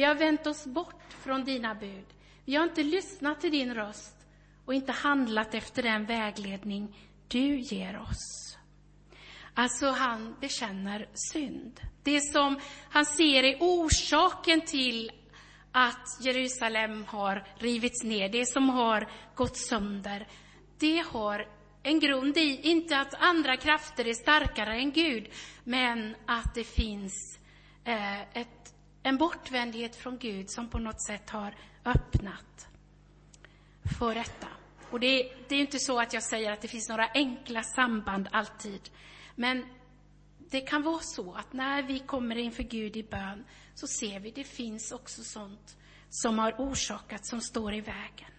Vi 0.00 0.04
har 0.04 0.14
vänt 0.14 0.46
oss 0.46 0.66
bort 0.66 1.12
från 1.22 1.44
dina 1.44 1.74
bud. 1.74 2.06
Vi 2.44 2.56
har 2.56 2.64
inte 2.64 2.82
lyssnat 2.82 3.40
till 3.40 3.50
din 3.50 3.74
röst 3.74 4.16
och 4.64 4.74
inte 4.74 4.92
handlat 4.92 5.54
efter 5.54 5.82
den 5.82 6.06
vägledning 6.06 6.96
du 7.28 7.60
ger 7.60 7.98
oss. 7.98 8.56
Alltså, 9.54 9.90
han 9.90 10.36
bekänner 10.40 11.08
synd. 11.32 11.80
Det 12.02 12.20
som 12.20 12.60
han 12.90 13.06
ser 13.06 13.42
är 13.42 13.56
orsaken 13.60 14.60
till 14.60 15.10
att 15.72 16.06
Jerusalem 16.20 17.04
har 17.04 17.46
rivits 17.58 18.02
ner, 18.02 18.28
det 18.28 18.46
som 18.46 18.68
har 18.68 19.08
gått 19.34 19.56
sönder, 19.56 20.28
det 20.78 21.04
har 21.12 21.48
en 21.82 22.00
grund 22.00 22.36
i, 22.36 22.60
inte 22.62 22.98
att 22.98 23.14
andra 23.14 23.56
krafter 23.56 24.08
är 24.08 24.14
starkare 24.14 24.74
än 24.74 24.92
Gud, 24.92 25.28
men 25.64 26.16
att 26.26 26.54
det 26.54 26.64
finns 26.64 27.38
eh, 27.84 28.20
ett 28.20 28.60
en 29.02 29.16
bortvändhet 29.16 29.96
från 29.96 30.18
Gud 30.18 30.50
som 30.50 30.68
på 30.68 30.78
något 30.78 31.02
sätt 31.02 31.30
har 31.30 31.54
öppnat 31.84 32.68
för 33.98 34.14
detta. 34.14 34.46
Och 34.90 35.00
det, 35.00 35.32
det 35.48 35.54
är 35.54 35.60
inte 35.60 35.78
så 35.78 36.00
att 36.00 36.12
jag 36.12 36.22
säger 36.22 36.52
att 36.52 36.60
det 36.60 36.68
finns 36.68 36.88
några 36.88 37.08
enkla 37.14 37.62
samband 37.62 38.28
alltid. 38.32 38.90
Men 39.34 39.64
det 40.50 40.60
kan 40.60 40.82
vara 40.82 41.00
så 41.00 41.34
att 41.34 41.52
när 41.52 41.82
vi 41.82 41.98
kommer 41.98 42.38
inför 42.38 42.62
Gud 42.62 42.96
i 42.96 43.02
bön 43.02 43.44
så 43.74 43.86
ser 43.86 44.20
vi 44.20 44.28
att 44.28 44.34
det 44.34 44.44
finns 44.44 44.92
också 44.92 45.22
sånt 45.22 45.76
som 46.10 46.38
har 46.38 46.54
orsakat, 46.58 47.26
som 47.26 47.40
står 47.40 47.74
i 47.74 47.80
vägen. 47.80 48.30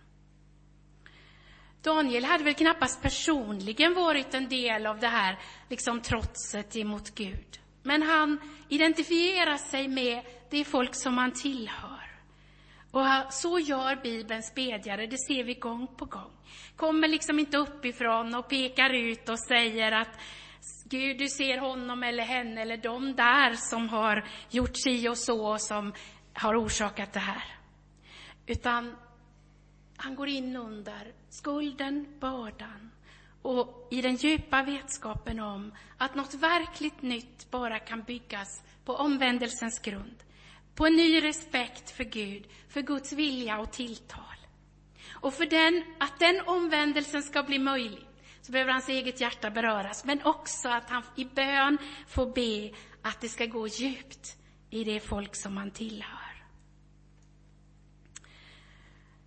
Daniel 1.81 2.25
hade 2.25 2.43
väl 2.43 2.53
knappast 2.53 3.01
personligen 3.01 3.93
varit 3.93 4.33
en 4.33 4.49
del 4.49 4.85
av 4.85 4.99
det 4.99 5.07
här 5.07 5.39
liksom 5.69 6.01
trotset 6.01 6.75
emot 6.75 7.15
Gud. 7.15 7.60
Men 7.83 8.03
han 8.03 8.39
identifierar 8.69 9.57
sig 9.57 9.87
med 9.87 10.25
det 10.49 10.63
folk 10.63 10.95
som 10.95 11.17
han 11.17 11.31
tillhör. 11.31 12.01
Och 12.91 13.33
så 13.33 13.59
gör 13.59 13.95
Bibelns 13.95 14.55
bedjare, 14.55 15.07
det 15.07 15.17
ser 15.17 15.43
vi 15.43 15.53
gång 15.53 15.87
på 15.87 16.05
gång. 16.05 16.31
Kommer 16.75 17.07
liksom 17.07 17.39
inte 17.39 17.57
uppifrån 17.57 18.35
och 18.35 18.49
pekar 18.49 18.89
ut 18.89 19.29
och 19.29 19.39
säger 19.39 19.91
att 19.91 20.19
Gud, 20.85 21.17
du 21.17 21.27
ser 21.27 21.57
honom 21.57 22.03
eller 22.03 22.23
henne 22.23 22.61
eller 22.61 22.77
de 22.77 23.15
där 23.15 23.53
som 23.53 23.89
har 23.89 24.25
gjort 24.49 24.77
si 24.77 25.09
och 25.09 25.17
så 25.17 25.45
och 25.45 25.61
som 25.61 25.93
har 26.33 26.65
orsakat 26.65 27.13
det 27.13 27.19
här. 27.19 27.43
Utan 28.47 28.95
han 29.97 30.15
går 30.15 30.27
in 30.27 30.55
under 30.55 31.13
skulden, 31.29 32.19
bördan 32.19 32.91
och 33.41 33.87
i 33.91 34.01
den 34.01 34.15
djupa 34.15 34.63
vetskapen 34.63 35.39
om 35.39 35.73
att 35.97 36.15
något 36.15 36.33
verkligt 36.33 37.01
nytt 37.01 37.51
bara 37.51 37.79
kan 37.79 38.03
byggas 38.03 38.63
på 38.85 38.95
omvändelsens 38.95 39.79
grund, 39.79 40.23
på 40.75 40.85
en 40.85 40.95
ny 40.95 41.23
respekt 41.23 41.91
för 41.91 42.03
Gud, 42.03 42.47
för 42.69 42.81
Guds 42.81 43.13
vilja 43.13 43.59
och 43.59 43.71
tilltal. 43.71 44.35
Och 45.11 45.33
för 45.33 45.45
den, 45.45 45.83
att 45.99 46.19
den 46.19 46.41
omvändelsen 46.45 47.23
ska 47.23 47.43
bli 47.43 47.59
möjlig 47.59 48.07
så 48.41 48.51
behöver 48.51 48.71
hans 48.71 48.89
eget 48.89 49.21
hjärta 49.21 49.49
beröras, 49.49 50.05
men 50.05 50.23
också 50.23 50.69
att 50.69 50.89
han 50.89 51.03
i 51.15 51.25
bön 51.25 51.77
får 52.07 52.25
be 52.25 52.77
att 53.01 53.21
det 53.21 53.29
ska 53.29 53.45
gå 53.45 53.67
djupt 53.67 54.37
i 54.69 54.83
det 54.83 54.99
folk 54.99 55.35
som 55.35 55.57
han 55.57 55.71
tillhör. 55.71 56.20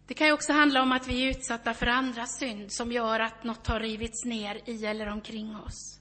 Det 0.07 0.15
kan 0.15 0.27
ju 0.27 0.33
också 0.33 0.53
handla 0.53 0.83
om 0.83 0.93
att 0.93 1.09
vi 1.09 1.25
är 1.25 1.31
utsatta 1.31 1.75
för 1.75 1.87
andras 1.87 2.39
synd 2.39 2.73
som 2.73 2.93
gör 2.93 3.21
att 3.21 3.45
något 3.45 3.67
har 3.67 3.81
rivits 3.81 4.25
ner 4.25 4.61
i 4.65 4.87
eller 4.87 5.07
omkring 5.07 5.57
oss. 5.57 6.01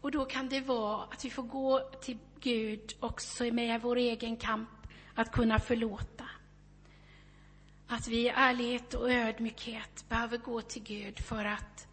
Och 0.00 0.10
då 0.10 0.24
kan 0.24 0.48
det 0.48 0.60
vara 0.60 1.02
att 1.04 1.24
vi 1.24 1.30
får 1.30 1.42
gå 1.42 1.90
till 2.02 2.18
Gud 2.40 2.94
också 3.00 3.44
med 3.44 3.82
vår 3.82 3.96
egen 3.96 4.36
kamp 4.36 4.68
att 5.14 5.32
kunna 5.32 5.58
förlåta. 5.58 6.24
Att 7.88 8.08
vi 8.08 8.16
i 8.16 8.28
ärlighet 8.28 8.94
och 8.94 9.10
ödmjukhet 9.12 10.08
behöver 10.08 10.38
gå 10.38 10.60
till 10.60 10.82
Gud 10.82 11.18
för 11.18 11.44
att 11.44 11.86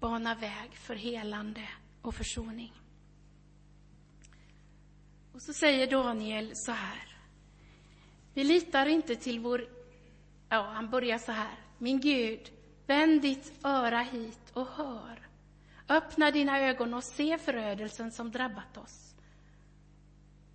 bana 0.00 0.34
väg 0.34 0.70
för 0.74 0.94
helande 0.94 1.68
och 2.02 2.14
försoning. 2.14 2.72
Och 5.32 5.42
så 5.42 5.52
säger 5.52 5.90
Daniel 5.90 6.50
så 6.54 6.72
här. 6.72 7.16
Vi 8.34 8.44
litar 8.44 8.86
inte 8.86 9.16
till 9.16 9.40
vår 9.40 9.73
Ja, 10.54 10.62
han 10.74 10.90
börjar 10.90 11.18
så 11.18 11.32
här. 11.32 11.58
Min 11.78 12.00
Gud, 12.00 12.50
Vänd 12.86 13.22
ditt 13.22 13.52
öra 13.64 13.98
hit 13.98 14.50
och 14.52 14.66
hör. 14.66 15.28
Öppna 15.88 16.30
dina 16.30 16.60
ögon 16.60 16.94
och 16.94 17.04
se 17.04 17.38
förödelsen 17.38 18.10
som 18.10 18.30
drabbat 18.30 18.76
oss 18.76 19.14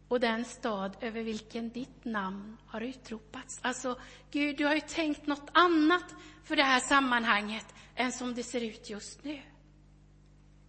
och 0.07 0.19
den 0.19 0.45
stad 0.45 0.97
över 1.01 1.23
vilken 1.23 1.69
ditt 1.69 2.05
namn 2.05 2.57
har 2.67 2.81
utropats. 2.81 3.59
Alltså, 3.61 3.99
Gud, 4.31 4.57
du 4.57 4.65
har 4.65 4.75
ju 4.75 4.81
tänkt 4.81 5.27
något 5.27 5.49
annat 5.51 6.15
för 6.43 6.55
det 6.55 6.63
här 6.63 6.79
sammanhanget 6.79 7.75
än 7.95 8.11
som 8.11 8.35
det 8.35 8.43
ser 8.43 8.61
ut 8.63 8.89
just 8.89 9.23
nu. 9.23 9.41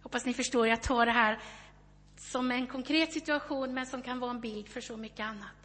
Hoppas 0.03 0.25
ni 0.25 0.33
förstår, 0.33 0.67
jag 0.67 0.83
tar 0.83 1.05
det 1.05 1.11
här 1.11 1.39
som 2.17 2.51
en 2.51 2.67
konkret 2.67 3.13
situation, 3.13 3.73
men 3.73 3.85
som 3.85 4.01
kan 4.01 4.19
vara 4.19 4.31
en 4.31 4.41
bild 4.41 4.67
för 4.67 4.81
så 4.81 4.97
mycket 4.97 5.25
annat. 5.25 5.60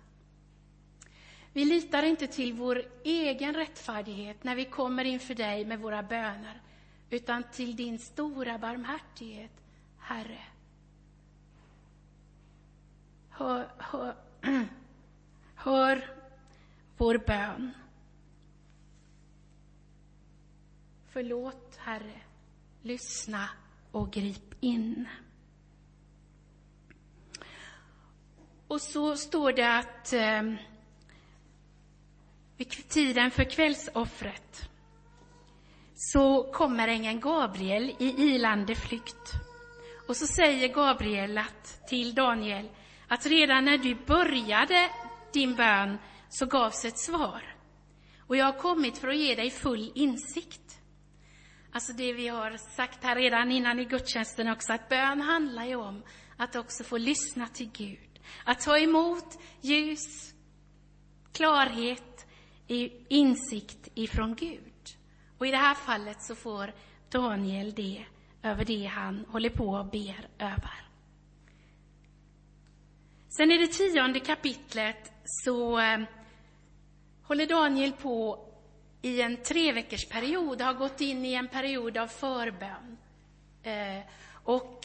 Vi 1.56 1.64
litar 1.64 2.02
inte 2.02 2.26
till 2.26 2.52
vår 2.52 2.82
egen 3.04 3.54
rättfärdighet 3.54 4.44
när 4.44 4.56
vi 4.56 4.64
kommer 4.64 5.04
inför 5.04 5.34
dig 5.34 5.64
med 5.64 5.80
våra 5.80 6.02
böner, 6.02 6.62
utan 7.10 7.42
till 7.52 7.76
din 7.76 7.98
stora 7.98 8.58
barmhärtighet, 8.58 9.50
Herre. 9.98 10.40
Hör, 13.30 13.68
hör, 13.78 14.16
hör 15.54 16.10
vår 16.96 17.18
bön. 17.26 17.72
Förlåt, 21.08 21.76
Herre. 21.76 22.20
Lyssna 22.82 23.48
och 23.92 24.12
grip 24.12 24.54
in. 24.60 25.08
Och 28.66 28.80
så 28.80 29.16
står 29.16 29.52
det 29.52 29.78
att 29.78 30.12
eh, 30.12 30.75
vid 32.56 32.88
tiden 32.88 33.30
för 33.30 33.44
kvällsoffret 33.44 34.68
så 35.94 36.52
kommer 36.52 36.88
ängeln 36.88 37.20
Gabriel 37.20 37.96
i 37.98 38.14
ilande 38.18 38.75
flykt. 38.75 39.32
Och 40.08 40.16
så 40.16 40.26
säger 40.26 40.68
Gabriel 40.68 41.38
att, 41.38 41.88
till 41.88 42.14
Daniel 42.14 42.68
att 43.08 43.26
redan 43.26 43.64
när 43.64 43.78
du 43.78 43.94
började 43.94 44.90
din 45.32 45.54
bön 45.54 45.98
så 46.28 46.46
gavs 46.46 46.84
ett 46.84 46.98
svar. 46.98 47.56
Och 48.26 48.36
jag 48.36 48.44
har 48.44 48.60
kommit 48.60 48.98
för 48.98 49.08
att 49.08 49.16
ge 49.16 49.34
dig 49.34 49.50
full 49.50 49.92
insikt. 49.94 50.78
Alltså 51.72 51.92
det 51.92 52.12
vi 52.12 52.28
har 52.28 52.56
sagt 52.56 53.04
här 53.04 53.16
redan 53.16 53.52
innan 53.52 53.80
i 53.80 53.84
gudstjänsten 53.84 54.48
också, 54.48 54.72
att 54.72 54.88
bön 54.88 55.20
handlar 55.20 55.64
ju 55.64 55.76
om 55.76 56.02
att 56.36 56.56
också 56.56 56.84
få 56.84 56.98
lyssna 56.98 57.48
till 57.48 57.70
Gud. 57.72 58.20
Att 58.44 58.60
ta 58.60 58.78
emot 58.78 59.38
ljus, 59.60 60.34
klarhet, 61.32 62.15
insikt 63.08 63.88
ifrån 63.94 64.35
Gud. 64.35 64.73
Och 65.38 65.46
i 65.46 65.50
det 65.50 65.56
här 65.56 65.75
fallet 65.75 66.23
så 66.23 66.35
får 66.35 66.73
Daniel 67.11 67.75
det 67.75 68.04
över 68.42 68.64
det 68.64 68.85
han 68.85 69.25
håller 69.28 69.50
på 69.50 69.68
och 69.68 69.87
ber 69.87 70.28
över. 70.38 70.87
Sen 73.28 73.50
i 73.50 73.58
det 73.58 73.66
tionde 73.66 74.20
kapitlet 74.20 75.12
så 75.25 75.78
eh, 75.78 75.99
håller 77.23 77.46
Daniel 77.46 77.92
på 77.92 78.46
i 79.02 79.20
en 79.20 79.37
tre 79.37 79.73
veckors 79.73 80.08
period, 80.08 80.61
har 80.61 80.75
gått 80.75 81.00
in 81.00 81.25
i 81.25 81.35
en 81.35 81.49
period 81.49 81.96
av 81.96 82.06
förbön. 82.06 82.96
Eh, 83.62 84.04
och 84.44 84.80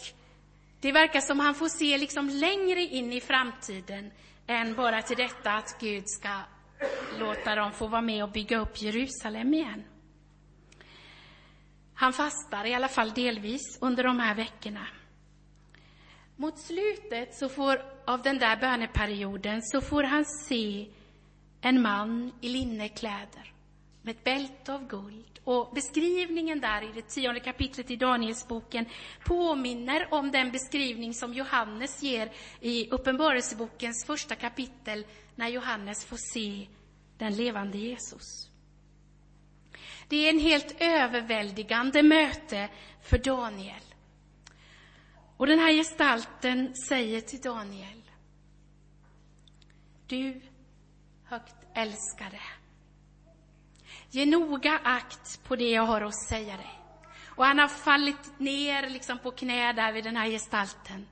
det 0.82 0.92
verkar 0.92 1.22
som 1.22 1.40
han 1.40 1.56
får 1.56 1.68
se 1.68 1.98
liksom 1.98 2.30
längre 2.30 2.82
in 2.82 3.14
i 3.14 3.22
framtiden 3.22 4.12
än 4.48 4.76
bara 4.76 5.02
till 5.02 5.18
detta 5.18 5.52
att 5.52 5.80
Gud 5.80 6.04
ska 6.06 6.30
låta 7.20 7.56
dem 7.56 7.72
få 7.72 7.88
vara 7.88 8.02
med 8.02 8.24
och 8.24 8.32
bygga 8.32 8.58
upp 8.58 8.82
Jerusalem 8.82 9.54
igen. 9.54 9.84
Han 11.94 12.14
fastar 12.14 12.66
i 12.66 12.74
alla 12.74 12.88
fall 12.88 13.14
delvis 13.14 13.78
under 13.82 14.04
de 14.04 14.20
här 14.20 14.36
veckorna. 14.36 14.88
Mot 16.36 16.60
slutet 16.60 17.36
så 17.36 17.50
får, 17.50 17.82
av 18.06 18.22
den 18.22 18.38
där 18.38 18.58
böneperioden 18.58 19.62
så 19.62 19.82
får 19.82 20.04
han 20.04 20.26
se 20.26 20.88
en 21.62 21.82
man 21.82 22.32
i 22.42 22.50
linnekläder 22.50 23.54
med 24.02 24.16
ett 24.16 24.24
bälte 24.24 24.74
av 24.74 24.88
guld. 24.88 25.40
Och 25.44 25.72
beskrivningen 25.74 26.60
där 26.60 26.82
i 26.90 26.92
det 26.96 27.02
tionde 27.02 27.40
kapitlet 27.40 27.92
i 27.92 27.96
Danielsboken 27.96 28.86
påminner 29.26 30.08
om 30.14 30.32
den 30.32 30.52
beskrivning 30.52 31.14
som 31.14 31.34
Johannes 31.34 32.04
ger 32.04 32.32
i 32.60 32.90
Uppenbarelsebokens 32.90 34.06
första 34.06 34.36
kapitel 34.36 35.06
när 35.36 35.48
Johannes 35.48 36.06
får 36.06 36.18
se 36.34 36.68
den 37.18 37.36
levande 37.36 37.78
Jesus. 37.78 38.50
Det 40.08 40.26
är 40.26 40.30
en 40.30 40.40
helt 40.40 40.76
överväldigande 40.80 42.04
möte 42.04 42.70
för 43.02 43.18
Daniel. 43.18 43.82
Och 45.38 45.48
den 45.48 45.60
här 45.60 45.72
gestalten 45.74 46.76
säger 46.76 47.22
till 47.22 47.42
Daniel. 47.42 48.02
Du 50.08 50.42
högt 51.26 51.56
älskade. 51.74 52.40
Ge 54.10 54.26
noga 54.26 54.80
akt 54.84 55.44
på 55.44 55.56
det 55.56 55.70
jag 55.70 55.86
har 55.86 56.02
att 56.02 56.28
säga 56.28 56.58
dig. 56.58 56.80
Och 57.26 57.46
han 57.46 57.60
har 57.60 57.68
fallit 57.68 58.40
ner 58.40 58.90
liksom 58.90 59.20
på 59.20 59.32
knä 59.32 59.74
där 59.74 59.94
vid 59.94 60.04
den 60.04 60.16
här 60.16 60.30
gestalten. 60.30 61.08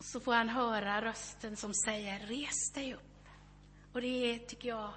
Så 0.00 0.20
får 0.20 0.34
han 0.34 0.48
höra 0.48 1.02
rösten 1.02 1.56
som 1.56 1.74
säger, 1.74 2.26
res 2.26 2.72
dig 2.74 2.94
upp. 2.94 3.28
Och 3.92 4.00
det 4.00 4.34
är, 4.34 4.38
tycker 4.38 4.68
jag, 4.68 4.90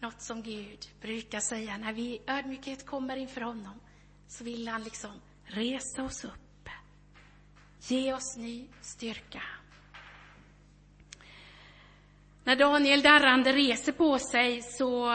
något 0.00 0.22
som 0.22 0.42
Gud 0.42 0.78
brukar 1.00 1.40
säga 1.40 1.78
när 1.78 1.92
vi 1.92 2.02
i 2.02 2.22
ödmjukhet 2.26 2.86
kommer 2.86 3.16
inför 3.16 3.40
honom. 3.40 3.80
Så 4.28 4.44
vill 4.44 4.68
han 4.68 4.82
liksom 4.82 5.10
resa 5.44 6.02
oss 6.02 6.24
upp. 6.24 6.68
Ge 7.80 8.14
oss 8.14 8.36
ny 8.36 8.68
styrka. 8.80 9.42
När 12.44 12.56
Daniel 12.56 13.02
darrande 13.02 13.52
reser 13.52 13.92
på 13.92 14.18
sig 14.18 14.62
så 14.62 15.06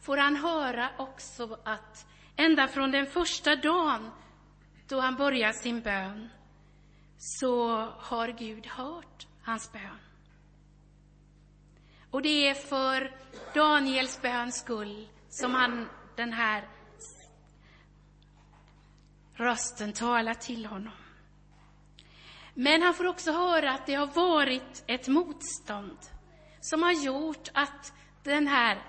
får 0.00 0.16
han 0.16 0.36
höra 0.36 0.90
också 0.98 1.58
att 1.64 2.06
ända 2.36 2.68
från 2.68 2.90
den 2.90 3.06
första 3.06 3.56
dagen 3.56 4.10
då 4.88 5.00
han 5.00 5.16
börjar 5.16 5.52
sin 5.52 5.80
bön 5.80 6.28
så 7.18 7.68
har 7.98 8.28
Gud 8.28 8.66
hört 8.66 9.26
hans 9.42 9.72
bön. 9.72 9.98
Och 12.10 12.22
det 12.22 12.48
är 12.48 12.54
för 12.54 13.16
Daniels 13.54 14.22
böns 14.22 14.58
skull 14.58 15.08
som 15.28 15.54
han, 15.54 15.88
den 16.16 16.32
här 16.32 16.68
rösten 19.34 19.92
talar 19.92 20.34
till 20.34 20.66
honom. 20.66 20.92
Men 22.54 22.82
han 22.82 22.94
får 22.94 23.06
också 23.06 23.32
höra 23.32 23.72
att 23.72 23.86
det 23.86 23.94
har 23.94 24.06
varit 24.06 24.84
ett 24.86 25.08
motstånd 25.08 25.98
som 26.60 26.82
har 26.82 26.92
gjort 26.92 27.48
att 27.54 27.92
den 28.22 28.48
här 28.48 28.82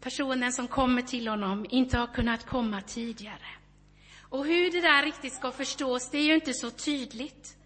personen 0.00 0.52
som 0.52 0.68
kommer 0.68 1.02
till 1.02 1.28
honom 1.28 1.66
inte 1.70 1.98
har 1.98 2.06
kunnat 2.06 2.46
komma 2.46 2.80
tidigare. 2.80 3.57
Och 4.30 4.46
hur 4.46 4.70
det 4.70 4.80
där 4.80 5.02
riktigt 5.02 5.32
ska 5.32 5.50
förstås, 5.50 6.10
det 6.10 6.18
är 6.18 6.24
ju 6.24 6.34
inte 6.34 6.54
så 6.54 6.70
tydligt. 6.70 7.56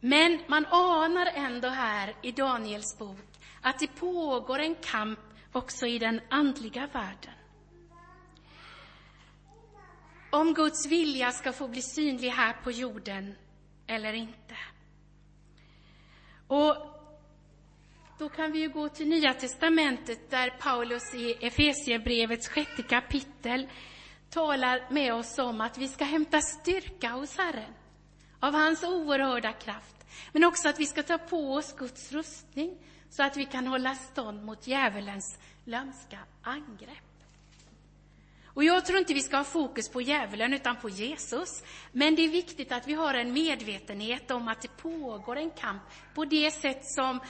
Men 0.00 0.40
man 0.48 0.66
anar 0.66 1.26
ändå 1.26 1.68
här 1.68 2.14
i 2.22 2.32
Daniels 2.32 2.98
bok 2.98 3.18
att 3.62 3.78
det 3.78 3.86
pågår 3.86 4.58
en 4.58 4.74
kamp 4.74 5.18
också 5.52 5.86
i 5.86 5.98
den 5.98 6.20
andliga 6.30 6.86
världen. 6.86 7.34
Om 10.30 10.54
Guds 10.54 10.86
vilja 10.86 11.30
ska 11.30 11.52
få 11.52 11.68
bli 11.68 11.82
synlig 11.82 12.30
här 12.30 12.52
på 12.64 12.70
jorden 12.70 13.34
eller 13.86 14.12
inte. 14.12 14.56
Och 16.46 16.76
då 18.18 18.28
kan 18.28 18.52
vi 18.52 18.58
ju 18.58 18.68
gå 18.68 18.88
till 18.88 19.08
Nya 19.08 19.34
testamentet 19.34 20.30
där 20.30 20.50
Paulus 20.50 21.14
i 21.14 21.32
Efesierbrevets 21.40 22.48
sjätte 22.48 22.82
kapitel 22.82 23.68
talar 24.34 24.86
med 24.90 25.14
oss 25.14 25.38
om 25.38 25.60
att 25.60 25.78
vi 25.78 25.88
ska 25.88 26.04
hämta 26.04 26.40
styrka 26.40 27.08
hos 27.08 27.36
Herren 27.36 27.74
av 28.40 28.54
hans 28.54 28.84
oerhörda 28.84 29.52
kraft, 29.52 30.06
men 30.32 30.44
också 30.44 30.68
att 30.68 30.80
vi 30.80 30.86
ska 30.86 31.02
ta 31.02 31.18
på 31.18 31.54
oss 31.54 31.74
Guds 31.76 32.12
rustning 32.12 32.76
så 33.10 33.22
att 33.22 33.36
vi 33.36 33.44
kan 33.44 33.66
hålla 33.66 33.94
stånd 33.94 34.44
mot 34.44 34.66
djävulens 34.66 35.38
lömska 35.64 36.18
angrepp. 36.42 36.98
Och 38.46 38.64
jag 38.64 38.86
tror 38.86 38.98
inte 38.98 39.14
vi 39.14 39.22
ska 39.22 39.36
ha 39.36 39.44
fokus 39.44 39.88
på 39.88 40.00
djävulen 40.00 40.52
utan 40.52 40.76
på 40.76 40.88
Jesus. 40.88 41.62
Men 41.92 42.14
det 42.14 42.22
är 42.22 42.28
viktigt 42.28 42.72
att 42.72 42.88
vi 42.88 42.94
har 42.94 43.14
en 43.14 43.32
medvetenhet 43.32 44.30
om 44.30 44.48
att 44.48 44.62
det 44.62 44.76
pågår 44.76 45.36
en 45.36 45.50
kamp 45.50 45.82
på 46.14 46.24
det 46.24 46.50
sätt 46.50 46.86
som 46.86 47.20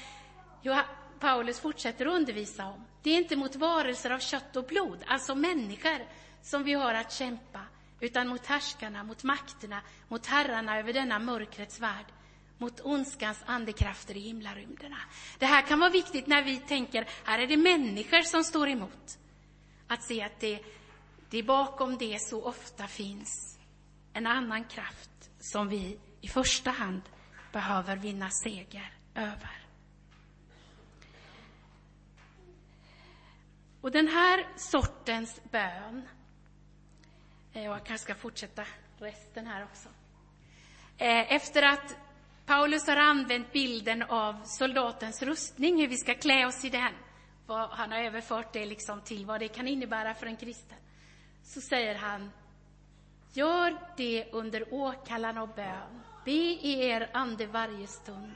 Paulus 1.21 1.61
fortsätter 1.61 2.07
att 2.07 2.13
undervisa 2.13 2.67
om. 2.67 2.85
Det 3.03 3.11
är 3.11 3.19
inte 3.19 3.37
mot 3.37 3.57
varelser 3.57 4.11
av 4.11 4.19
kött 4.19 4.57
och 4.57 4.65
blod, 4.65 4.99
alltså 5.07 5.35
människor, 5.35 6.07
som 6.45 6.65
vi 6.65 6.73
har 6.73 6.95
att 6.95 7.13
kämpa, 7.13 7.61
utan 8.01 8.29
mot 8.29 8.47
härskarna, 8.47 9.03
mot 9.03 9.25
makterna, 9.25 9.81
mot 10.09 10.27
herrarna 10.27 10.79
över 10.79 10.93
denna 10.93 11.19
mörkrets 11.19 11.81
värld, 11.81 12.07
mot 12.59 12.81
ondskans 12.81 13.43
andekrafter 13.47 14.17
i 14.17 14.21
himlarymderna. 14.21 14.99
Det 15.39 15.47
här 15.47 15.63
kan 15.63 15.81
vara 15.81 15.91
viktigt 15.91 16.27
när 16.27 16.43
vi 16.43 16.57
tänker, 16.57 17.09
här 17.25 17.39
är 17.39 17.47
det 17.47 17.57
människor 17.57 18.23
som 18.23 18.45
står 18.45 18.69
emot. 18.69 19.19
Att 19.89 20.03
se 20.03 20.23
att 20.23 20.41
det 20.41 20.63
det 21.35 21.43
bakom 21.43 21.99
det 21.99 22.19
så 22.21 22.45
ofta 22.45 22.87
finns 22.87 23.59
en 24.13 24.27
annan 24.27 24.65
kraft 24.65 25.31
som 25.41 25.69
vi 25.69 25.99
i 26.21 26.29
första 26.29 26.71
hand 26.71 27.03
behöver 27.53 27.97
vinna 27.97 28.31
seger 28.31 28.93
över. 29.15 29.67
Och 33.81 33.91
den 33.91 34.09
här 34.09 34.47
sortens 34.57 35.41
bön, 35.51 36.09
Eh, 37.55 37.71
och 37.71 37.77
jag 37.77 37.85
kanske 37.85 38.05
ska 38.05 38.15
fortsätta 38.15 38.65
resten 38.99 39.47
här 39.47 39.65
också. 39.65 39.89
Eh, 40.99 41.33
efter 41.33 41.63
att 41.63 41.97
Paulus 42.47 42.87
har 42.87 42.97
använt 42.97 43.53
bilden 43.53 44.03
av 44.03 44.43
soldatens 44.45 45.23
rustning, 45.23 45.81
hur 45.81 45.89
vi 45.89 45.97
ska 45.97 46.15
klä 46.15 46.47
oss 46.47 46.65
i 46.65 46.71
den, 46.71 46.93
han 47.71 47.93
har 47.93 47.99
överfört 47.99 48.53
det 48.53 48.67
liksom 48.67 49.01
till 49.01 49.27
vad 49.27 49.41
det 49.41 49.49
kan 49.49 49.69
innebära 49.69 50.15
för 50.15 50.27
en 50.27 50.37
kristen, 50.37 50.79
så 51.43 51.61
säger 51.61 51.95
han, 51.95 52.31
gör 53.33 53.79
det 53.97 54.29
under 54.33 54.75
åkallan 54.75 55.39
och 55.39 55.49
bön. 55.49 56.01
Be 56.25 56.31
i 56.31 56.89
er 56.89 57.11
ande 57.13 57.47
varje 57.47 57.87
stund. 57.87 58.33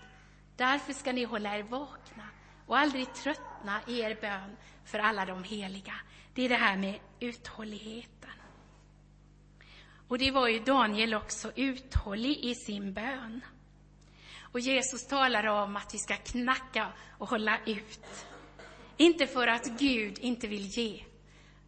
Därför 0.57 0.93
ska 0.93 1.13
ni 1.13 1.25
hålla 1.25 1.59
er 1.59 1.63
vakna 1.63 2.29
och 2.67 2.79
aldrig 2.79 3.15
tröttna 3.15 3.81
i 3.87 4.01
er 4.01 4.19
bön 4.21 4.57
för 4.85 4.99
alla 4.99 5.25
de 5.27 5.45
heliga. 5.45 5.95
Det 6.35 6.43
är 6.43 6.49
det 6.49 6.55
här 6.55 6.77
med 6.77 6.99
uthållighet. 7.21 8.18
Och 10.09 10.19
det 10.19 10.31
var 10.31 10.49
ju 10.49 10.59
Daniel 10.59 11.15
också 11.15 11.53
uthållig 11.57 12.37
i 12.45 12.55
sin 12.55 12.93
bön. 12.93 13.41
Och 14.53 14.61
Jesus 14.61 15.07
talar 15.07 15.47
om 15.47 15.77
att 15.77 15.95
vi 15.95 15.99
ska 15.99 16.17
knacka 16.17 16.93
och 17.19 17.29
hålla 17.29 17.59
ut. 17.67 18.27
Inte 18.97 19.27
för 19.27 19.47
att 19.47 19.67
Gud 19.79 20.19
inte 20.19 20.47
vill 20.49 20.67
ge, 20.67 21.05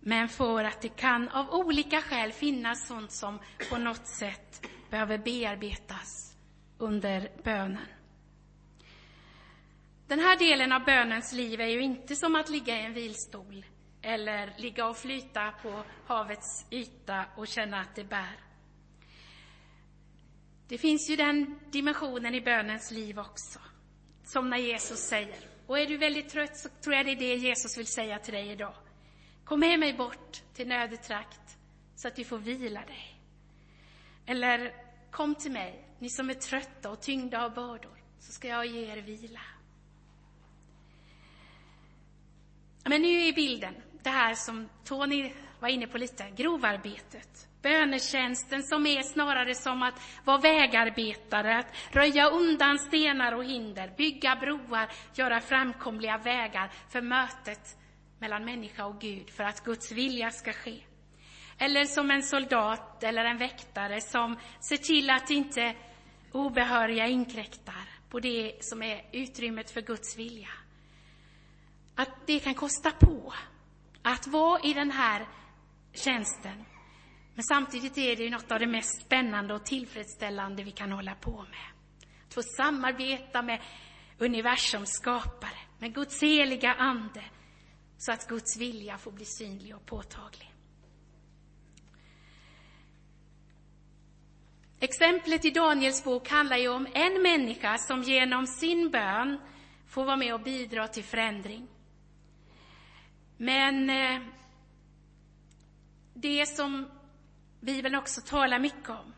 men 0.00 0.28
för 0.28 0.64
att 0.64 0.82
det 0.82 0.88
kan 0.88 1.28
av 1.28 1.50
olika 1.50 2.02
skäl 2.02 2.32
finnas 2.32 2.88
sånt 2.88 3.12
som 3.12 3.38
på 3.70 3.78
något 3.78 4.06
sätt 4.06 4.66
behöver 4.90 5.18
bearbetas 5.18 6.36
under 6.78 7.30
bönen. 7.44 7.86
Den 10.06 10.18
här 10.18 10.38
delen 10.38 10.72
av 10.72 10.84
bönens 10.84 11.32
liv 11.32 11.60
är 11.60 11.66
ju 11.66 11.82
inte 11.82 12.16
som 12.16 12.34
att 12.36 12.48
ligga 12.48 12.80
i 12.80 12.84
en 12.84 12.94
vilstol 12.94 13.64
eller 14.02 14.52
ligga 14.56 14.86
och 14.86 14.96
flyta 14.96 15.52
på 15.62 15.82
havets 16.06 16.66
yta 16.70 17.24
och 17.36 17.48
känna 17.48 17.80
att 17.80 17.94
det 17.94 18.04
bär. 18.04 18.40
Det 20.68 20.78
finns 20.78 21.10
ju 21.10 21.16
den 21.16 21.60
dimensionen 21.70 22.34
i 22.34 22.40
bönens 22.40 22.90
liv 22.90 23.18
också, 23.18 23.58
som 24.24 24.50
när 24.50 24.56
Jesus 24.56 24.98
säger, 24.98 25.38
och 25.66 25.78
är 25.78 25.86
du 25.86 25.96
väldigt 25.96 26.28
trött 26.28 26.56
så 26.56 26.68
tror 26.68 26.94
jag 26.94 27.06
det 27.06 27.12
är 27.12 27.16
det 27.16 27.34
Jesus 27.34 27.78
vill 27.78 27.86
säga 27.86 28.18
till 28.18 28.34
dig 28.34 28.50
idag. 28.50 28.74
Kom 29.44 29.60
med 29.60 29.80
mig 29.80 29.94
bort 29.94 30.42
till 30.54 30.68
nödetrakt 30.68 31.58
så 31.96 32.08
att 32.08 32.16
du 32.16 32.24
får 32.24 32.38
vila 32.38 32.84
dig. 32.84 33.20
Eller 34.26 34.74
kom 35.10 35.34
till 35.34 35.52
mig, 35.52 35.84
ni 35.98 36.10
som 36.10 36.30
är 36.30 36.34
trötta 36.34 36.90
och 36.90 37.00
tyngda 37.00 37.44
av 37.44 37.54
bördor, 37.54 38.02
så 38.18 38.32
ska 38.32 38.48
jag 38.48 38.66
ge 38.66 38.92
er 38.92 38.96
vila. 38.96 39.40
Men 42.84 43.02
nu 43.02 43.08
är 43.08 43.32
bilden 43.32 43.74
det 44.04 44.10
här 44.10 44.34
som 44.34 44.68
Tony 44.84 45.32
var 45.60 45.68
inne 45.68 45.86
på 45.86 45.98
lite, 45.98 46.30
grovarbetet. 46.36 47.48
Bönetjänsten 47.62 48.62
som 48.62 48.86
är 48.86 49.02
snarare 49.02 49.54
som 49.54 49.82
att 49.82 49.94
vara 50.24 50.38
vägarbetare, 50.38 51.58
att 51.58 51.74
röja 51.90 52.28
undan 52.28 52.78
stenar 52.78 53.32
och 53.32 53.44
hinder, 53.44 53.92
bygga 53.96 54.36
broar, 54.36 54.88
göra 55.14 55.40
framkomliga 55.40 56.18
vägar 56.18 56.70
för 56.88 57.00
mötet 57.00 57.76
mellan 58.18 58.44
människa 58.44 58.84
och 58.84 59.00
Gud, 59.00 59.30
för 59.30 59.44
att 59.44 59.64
Guds 59.64 59.92
vilja 59.92 60.30
ska 60.30 60.52
ske. 60.52 60.80
Eller 61.58 61.84
som 61.84 62.10
en 62.10 62.22
soldat 62.22 63.02
eller 63.02 63.24
en 63.24 63.38
väktare 63.38 64.00
som 64.00 64.38
ser 64.60 64.76
till 64.76 65.10
att 65.10 65.30
inte 65.30 65.74
obehöriga 66.32 67.06
inkräktar 67.06 67.88
på 68.10 68.20
det 68.20 68.64
som 68.64 68.82
är 68.82 69.04
utrymmet 69.12 69.70
för 69.70 69.80
Guds 69.80 70.16
vilja. 70.16 70.48
Att 71.94 72.26
det 72.26 72.40
kan 72.40 72.54
kosta 72.54 72.90
på 72.90 73.32
att 74.02 74.26
vara 74.26 74.60
i 74.60 74.74
den 74.74 74.90
här 74.90 75.28
tjänsten. 75.92 76.64
Men 77.34 77.44
samtidigt 77.44 77.98
är 77.98 78.16
det 78.16 78.22
ju 78.22 78.30
något 78.30 78.52
av 78.52 78.58
det 78.58 78.66
mest 78.66 79.02
spännande 79.02 79.54
och 79.54 79.64
tillfredsställande 79.64 80.64
vi 80.64 80.70
kan 80.70 80.92
hålla 80.92 81.14
på 81.14 81.42
med. 81.42 81.66
Att 82.26 82.34
få 82.34 82.42
samarbeta 82.42 83.42
med 83.42 83.60
universums 84.18 84.90
skapare, 84.90 85.58
med 85.78 85.94
Guds 85.94 86.22
heliga 86.22 86.74
ande, 86.74 87.24
så 87.98 88.12
att 88.12 88.28
Guds 88.28 88.56
vilja 88.56 88.98
får 88.98 89.12
bli 89.12 89.24
synlig 89.24 89.76
och 89.76 89.86
påtaglig. 89.86 90.54
Exemplet 94.80 95.44
i 95.44 95.50
Daniels 95.50 96.04
bok 96.04 96.28
handlar 96.28 96.56
ju 96.56 96.68
om 96.68 96.86
en 96.94 97.22
människa 97.22 97.78
som 97.78 98.02
genom 98.02 98.46
sin 98.46 98.90
bön 98.90 99.40
får 99.86 100.04
vara 100.04 100.16
med 100.16 100.34
och 100.34 100.40
bidra 100.40 100.88
till 100.88 101.04
förändring. 101.04 101.68
Men 103.42 103.90
eh, 103.90 104.20
det 106.14 106.46
som 106.46 106.90
Bibeln 107.60 107.94
också 107.94 108.20
talar 108.20 108.58
mycket 108.58 108.88
om 108.88 109.14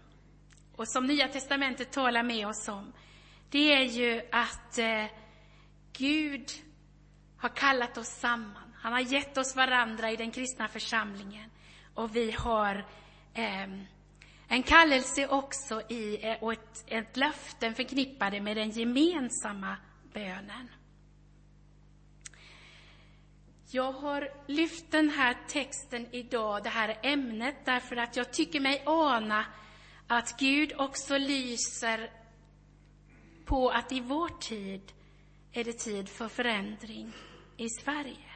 och 0.77 0.89
som 0.89 1.07
Nya 1.07 1.29
testamentet 1.29 1.93
talar 1.93 2.23
med 2.23 2.47
oss 2.47 2.69
om, 2.69 2.93
det 3.51 3.75
är 3.75 3.85
ju 3.85 4.23
att 4.33 4.79
eh, 4.79 5.05
Gud 5.93 6.51
har 7.37 7.49
kallat 7.49 7.99
oss 7.99 8.09
samman. 8.09 8.75
Han 8.75 8.93
har 8.93 9.01
gett 9.01 9.39
oss 9.39 9.57
varandra 9.57 10.11
i 10.11 10.17
den 10.17 10.31
kristna 10.31 10.69
församlingen 10.69 11.51
och 11.95 12.17
vi 12.17 12.31
har 12.31 12.87
eh, 13.35 13.71
en 14.49 14.63
kallelse 14.63 15.27
också 15.29 15.83
i, 15.89 16.27
eh, 16.27 16.37
och 16.43 16.53
ett, 16.53 16.85
ett 16.87 17.17
löften 17.17 17.75
förknippade 17.75 18.41
med 18.41 18.57
den 18.57 18.71
gemensamma 18.71 19.77
bönen. 20.15 20.69
Jag 23.75 23.93
har 23.93 24.29
lyft 24.47 24.91
den 24.91 25.11
här 25.11 25.37
texten 25.49 26.07
idag, 26.11 26.63
det 26.63 26.69
här 26.69 26.99
ämnet, 27.03 27.55
därför 27.65 27.97
att 27.97 28.17
jag 28.17 28.33
tycker 28.33 28.61
mig 28.61 28.83
ana 28.87 29.47
att 30.07 30.39
Gud 30.39 30.73
också 30.77 31.19
lyser 31.19 32.11
på 33.45 33.71
att 33.71 33.93
i 33.93 34.01
vår 34.01 34.29
tid 34.41 34.93
är 35.53 35.65
det 35.65 35.73
tid 35.73 36.09
för 36.09 36.29
förändring 36.29 37.13
i 37.57 37.69
Sverige. 37.69 38.33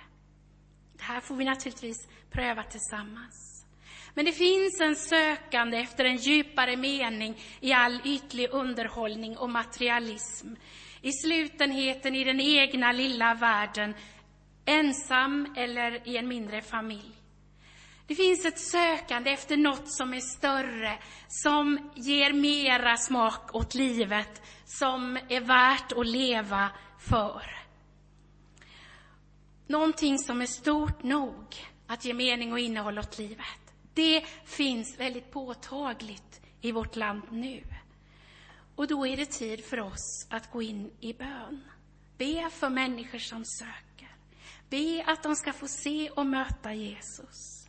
Det 0.93 1.03
här 1.03 1.21
får 1.21 1.37
vi 1.37 1.45
naturligtvis 1.45 2.09
pröva 2.31 2.63
tillsammans. 2.63 3.67
Men 4.15 4.25
det 4.25 4.33
finns 4.33 4.81
en 4.81 4.97
sökande 4.97 5.79
efter 5.79 6.05
en 6.05 6.17
djupare 6.17 6.77
mening 6.77 7.41
i 7.61 7.73
all 7.73 8.01
ytlig 8.05 8.49
underhållning 8.51 9.37
och 9.37 9.51
materialism. 9.51 10.49
I 11.03 11.13
slutenheten 11.13 12.15
i 12.15 12.25
den 12.25 12.41
egna 12.41 12.93
lilla 12.93 13.35
världen 13.35 13.95
ensam 14.67 15.55
eller 15.57 16.09
i 16.09 16.17
en 16.17 16.29
mindre 16.29 16.63
familj. 16.63 17.17
Det 18.07 18.15
finns 18.15 18.45
ett 18.45 18.61
sökande 18.61 19.31
efter 19.31 19.57
något 19.57 19.93
som 19.93 20.15
är 20.15 20.21
större, 20.21 20.99
som 21.29 21.91
ger 21.95 22.33
mera 22.33 22.97
smak 22.97 23.55
åt 23.55 23.75
livet, 23.75 24.43
som 24.65 25.19
är 25.29 25.41
värt 25.41 25.93
att 25.93 26.07
leva 26.07 26.71
för. 26.99 27.57
Någonting 29.67 30.19
som 30.19 30.43
är 30.43 30.47
stort 30.47 31.03
nog 31.03 31.57
att 31.87 32.05
ge 32.05 32.15
mening 32.15 32.53
och 32.53 32.59
innehåll 32.59 32.99
åt 32.99 33.19
livet. 33.19 33.75
Det 33.95 34.25
finns 34.45 35.01
väldigt 35.01 35.31
påtagligt 35.31 36.41
i 36.61 36.73
vårt 36.73 36.97
land 36.97 37.23
nu. 37.31 37.63
Och 38.77 38.87
då 38.87 39.07
är 39.07 39.17
det 39.17 39.27
tid 39.27 39.65
för 39.65 39.81
oss 39.81 40.27
att 40.31 40.51
gå 40.51 40.63
in 40.63 40.91
i 41.01 41.13
bön. 41.13 41.65
Be 42.19 42.51
för 42.51 42.69
människor 42.69 43.19
som 43.19 43.45
söker. 43.45 43.86
Be 44.71 45.05
att 45.07 45.23
de 45.23 45.37
ska 45.37 45.53
få 45.53 45.69
se 45.69 46.11
och 46.11 46.27
möta 46.27 46.75
Jesus. 46.75 47.69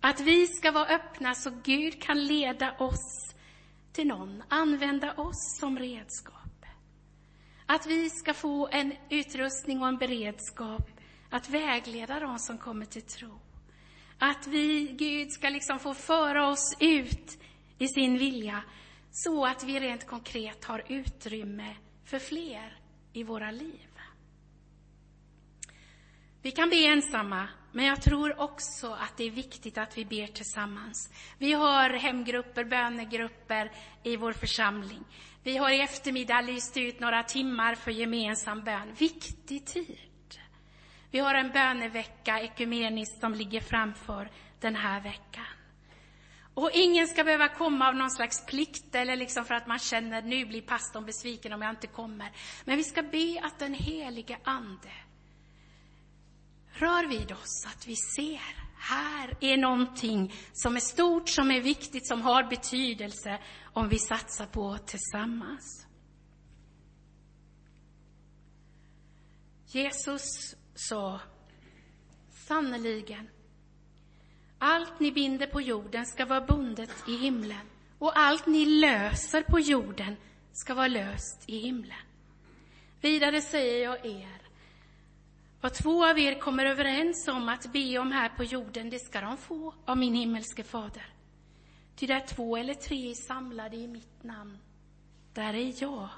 Att 0.00 0.20
vi 0.20 0.46
ska 0.46 0.72
vara 0.72 0.86
öppna 0.86 1.34
så 1.34 1.50
Gud 1.64 2.02
kan 2.02 2.24
leda 2.24 2.76
oss 2.78 3.34
till 3.92 4.06
någon, 4.06 4.42
använda 4.48 5.14
oss 5.14 5.58
som 5.60 5.78
redskap. 5.78 6.34
Att 7.66 7.86
vi 7.86 8.10
ska 8.10 8.34
få 8.34 8.68
en 8.72 8.92
utrustning 9.10 9.82
och 9.82 9.88
en 9.88 9.96
beredskap 9.96 10.90
att 11.30 11.50
vägleda 11.50 12.20
de 12.20 12.38
som 12.38 12.58
kommer 12.58 12.86
till 12.86 13.02
tro. 13.02 13.40
Att 14.18 14.46
vi, 14.46 14.86
Gud, 14.98 15.32
ska 15.32 15.48
liksom 15.48 15.78
få 15.78 15.94
föra 15.94 16.48
oss 16.48 16.76
ut 16.80 17.38
i 17.78 17.88
sin 17.88 18.18
vilja 18.18 18.62
så 19.10 19.46
att 19.46 19.64
vi 19.64 19.80
rent 19.80 20.06
konkret 20.06 20.64
har 20.64 20.84
utrymme 20.88 21.76
för 22.04 22.18
fler 22.18 22.78
i 23.12 23.22
våra 23.22 23.50
liv. 23.50 23.87
Vi 26.42 26.50
kan 26.50 26.70
be 26.70 26.76
ensamma, 26.76 27.48
men 27.72 27.84
jag 27.84 28.02
tror 28.02 28.40
också 28.40 28.92
att 28.92 29.16
det 29.16 29.24
är 29.24 29.30
viktigt 29.30 29.78
att 29.78 29.98
vi 29.98 30.04
ber 30.04 30.26
tillsammans. 30.26 31.10
Vi 31.38 31.52
har 31.52 31.90
hemgrupper, 31.90 32.64
bönegrupper 32.64 33.72
i 34.02 34.16
vår 34.16 34.32
församling. 34.32 35.04
Vi 35.42 35.56
har 35.56 35.70
i 35.70 35.80
eftermiddag 35.80 36.40
lyst 36.40 36.76
ut 36.76 37.00
några 37.00 37.22
timmar 37.22 37.74
för 37.74 37.90
gemensam 37.90 38.64
bön. 38.64 38.94
Viktig 38.98 39.66
tid. 39.66 39.98
Vi 41.10 41.18
har 41.18 41.34
en 41.34 41.50
bönevecka 41.50 42.40
ekumeniskt 42.40 43.20
som 43.20 43.34
ligger 43.34 43.60
framför, 43.60 44.30
den 44.60 44.76
här 44.76 45.00
veckan. 45.00 45.44
Och 46.54 46.70
ingen 46.74 47.06
ska 47.06 47.24
behöva 47.24 47.48
komma 47.48 47.88
av 47.88 47.94
någon 47.94 48.10
slags 48.10 48.46
plikt 48.46 48.94
eller 48.94 49.16
liksom 49.16 49.44
för 49.44 49.54
att 49.54 49.66
man 49.66 49.78
känner 49.78 50.22
nu 50.22 50.46
blir 50.46 50.62
pastorn 50.62 51.06
besviken 51.06 51.52
om 51.52 51.62
jag 51.62 51.70
inte 51.70 51.86
kommer. 51.86 52.30
Men 52.64 52.76
vi 52.76 52.84
ska 52.84 53.02
be 53.02 53.40
att 53.42 53.58
den 53.58 53.74
helige 53.74 54.38
Ande 54.44 54.90
rör 56.80 57.06
vid 57.06 57.32
oss, 57.32 57.66
att 57.66 57.86
vi 57.86 57.96
ser 57.96 58.68
här 58.78 59.36
är 59.40 59.56
någonting 59.56 60.34
som 60.52 60.76
är 60.76 60.80
stort, 60.80 61.28
som 61.28 61.50
är 61.50 61.60
viktigt, 61.60 62.06
som 62.06 62.22
har 62.22 62.44
betydelse 62.44 63.38
om 63.64 63.88
vi 63.88 63.98
satsar 63.98 64.46
på 64.46 64.78
tillsammans. 64.78 65.86
Jesus 69.66 70.54
sa 70.74 71.20
sannerligen, 72.30 73.28
allt 74.58 75.00
ni 75.00 75.12
binder 75.12 75.46
på 75.46 75.60
jorden 75.60 76.06
ska 76.06 76.26
vara 76.26 76.46
bundet 76.46 77.08
i 77.08 77.16
himlen 77.16 77.66
och 77.98 78.18
allt 78.18 78.46
ni 78.46 78.66
löser 78.66 79.42
på 79.42 79.60
jorden 79.60 80.16
ska 80.52 80.74
vara 80.74 80.88
löst 80.88 81.44
i 81.46 81.58
himlen. 81.58 81.98
Vidare 83.00 83.40
säger 83.40 83.84
jag 83.84 84.06
er, 84.06 84.47
vad 85.60 85.74
två 85.74 86.06
av 86.06 86.18
er 86.18 86.40
kommer 86.40 86.66
överens 86.66 87.28
om 87.28 87.48
att 87.48 87.72
be 87.72 87.98
om 87.98 88.12
här 88.12 88.28
på 88.28 88.44
jorden, 88.44 88.90
det 88.90 88.98
ska 88.98 89.20
de 89.20 89.36
få 89.36 89.74
av 89.84 89.98
min 89.98 90.14
himmelske 90.14 90.64
fader. 90.64 91.06
Ty 91.96 92.06
där 92.06 92.20
två 92.20 92.56
eller 92.56 92.74
tre 92.74 93.10
är 93.10 93.14
samlade 93.14 93.76
i 93.76 93.86
mitt 93.86 94.22
namn, 94.22 94.58
där 95.32 95.54
är 95.54 95.82
jag 95.82 96.08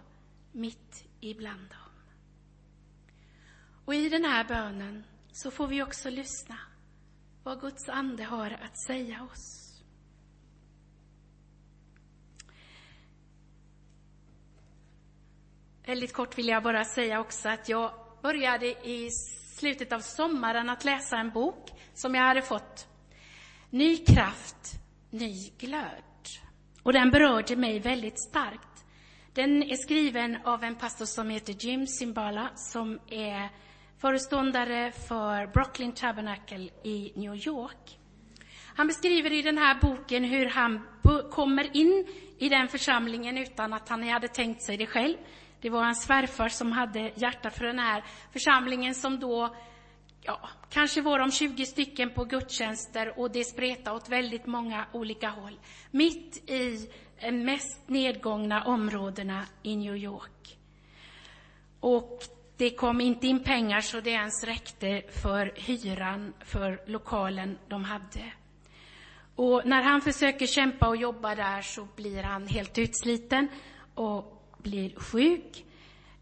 mitt 0.52 1.04
ibland 1.20 1.68
dem. 1.68 1.76
Och 3.84 3.94
i 3.94 4.08
den 4.08 4.24
här 4.24 4.44
bönen 4.44 5.04
så 5.32 5.50
får 5.50 5.66
vi 5.66 5.82
också 5.82 6.10
lyssna 6.10 6.58
vad 7.42 7.60
Guds 7.60 7.88
ande 7.88 8.24
har 8.24 8.50
att 8.50 8.78
säga 8.86 9.22
oss. 9.32 9.70
Väldigt 15.84 16.12
kort 16.12 16.38
vill 16.38 16.48
jag 16.48 16.62
bara 16.62 16.84
säga 16.84 17.20
också 17.20 17.48
att 17.48 17.68
jag 17.68 17.99
började 18.22 18.66
i 18.66 19.10
slutet 19.58 19.92
av 19.92 20.00
sommaren 20.00 20.70
att 20.70 20.84
läsa 20.84 21.16
en 21.16 21.30
bok 21.30 21.70
som 21.94 22.14
jag 22.14 22.22
hade 22.22 22.42
fått. 22.42 22.88
Ny 23.70 23.96
kraft, 23.96 24.80
ny 25.10 25.34
glöd. 25.58 26.02
Och 26.82 26.92
den 26.92 27.10
berörde 27.10 27.56
mig 27.56 27.78
väldigt 27.78 28.28
starkt. 28.28 28.84
Den 29.34 29.62
är 29.62 29.76
skriven 29.76 30.36
av 30.44 30.64
en 30.64 30.76
pastor 30.76 31.04
som 31.04 31.30
heter 31.30 31.52
Jim 31.52 31.86
Simbala 31.86 32.50
som 32.54 33.00
är 33.08 33.50
föreståndare 33.98 34.92
för 35.08 35.46
Brooklyn 35.46 35.92
Tabernacle 35.92 36.70
i 36.84 37.12
New 37.16 37.34
York. 37.34 37.98
Han 38.76 38.86
beskriver 38.86 39.32
i 39.32 39.42
den 39.42 39.58
här 39.58 39.80
boken 39.80 40.24
hur 40.24 40.46
han 40.46 40.86
kommer 41.30 41.76
in 41.76 42.06
i 42.38 42.48
den 42.48 42.68
församlingen 42.68 43.38
utan 43.38 43.72
att 43.72 43.88
han 43.88 44.08
hade 44.08 44.28
tänkt 44.28 44.62
sig 44.62 44.76
det 44.76 44.86
själv. 44.86 45.16
Det 45.60 45.70
var 45.70 45.84
hans 45.84 46.02
svärfar 46.02 46.48
som 46.48 46.72
hade 46.72 47.12
hjärta 47.14 47.50
för 47.50 47.64
den 47.64 47.78
här 47.78 48.04
församlingen 48.32 48.94
som 48.94 49.20
då, 49.20 49.54
ja, 50.22 50.48
kanske 50.70 51.02
var 51.02 51.18
de 51.18 51.30
20 51.30 51.66
stycken 51.66 52.10
på 52.10 52.24
gudstjänster 52.24 53.18
och 53.18 53.30
det 53.30 53.44
spretade 53.44 53.96
åt 53.96 54.08
väldigt 54.08 54.46
många 54.46 54.86
olika 54.92 55.28
håll. 55.28 55.58
Mitt 55.90 56.50
i 56.50 56.90
de 57.20 57.32
mest 57.32 57.88
nedgångna 57.88 58.64
områdena 58.64 59.44
i 59.62 59.76
New 59.76 59.96
York. 59.96 60.58
Och 61.80 62.22
det 62.56 62.70
kom 62.70 63.00
inte 63.00 63.26
in 63.26 63.44
pengar 63.44 63.80
så 63.80 64.00
det 64.00 64.10
ens 64.10 64.44
räckte 64.44 65.02
för 65.22 65.52
hyran 65.56 66.32
för 66.40 66.82
lokalen 66.86 67.58
de 67.68 67.84
hade. 67.84 68.32
Och 69.36 69.62
när 69.64 69.82
han 69.82 70.00
försöker 70.00 70.46
kämpa 70.46 70.88
och 70.88 70.96
jobba 70.96 71.34
där 71.34 71.62
så 71.62 71.88
blir 71.96 72.22
han 72.22 72.46
helt 72.46 72.78
utsliten 72.78 73.48
och 73.94 74.39
blir 74.62 74.94
sjuk 74.96 75.64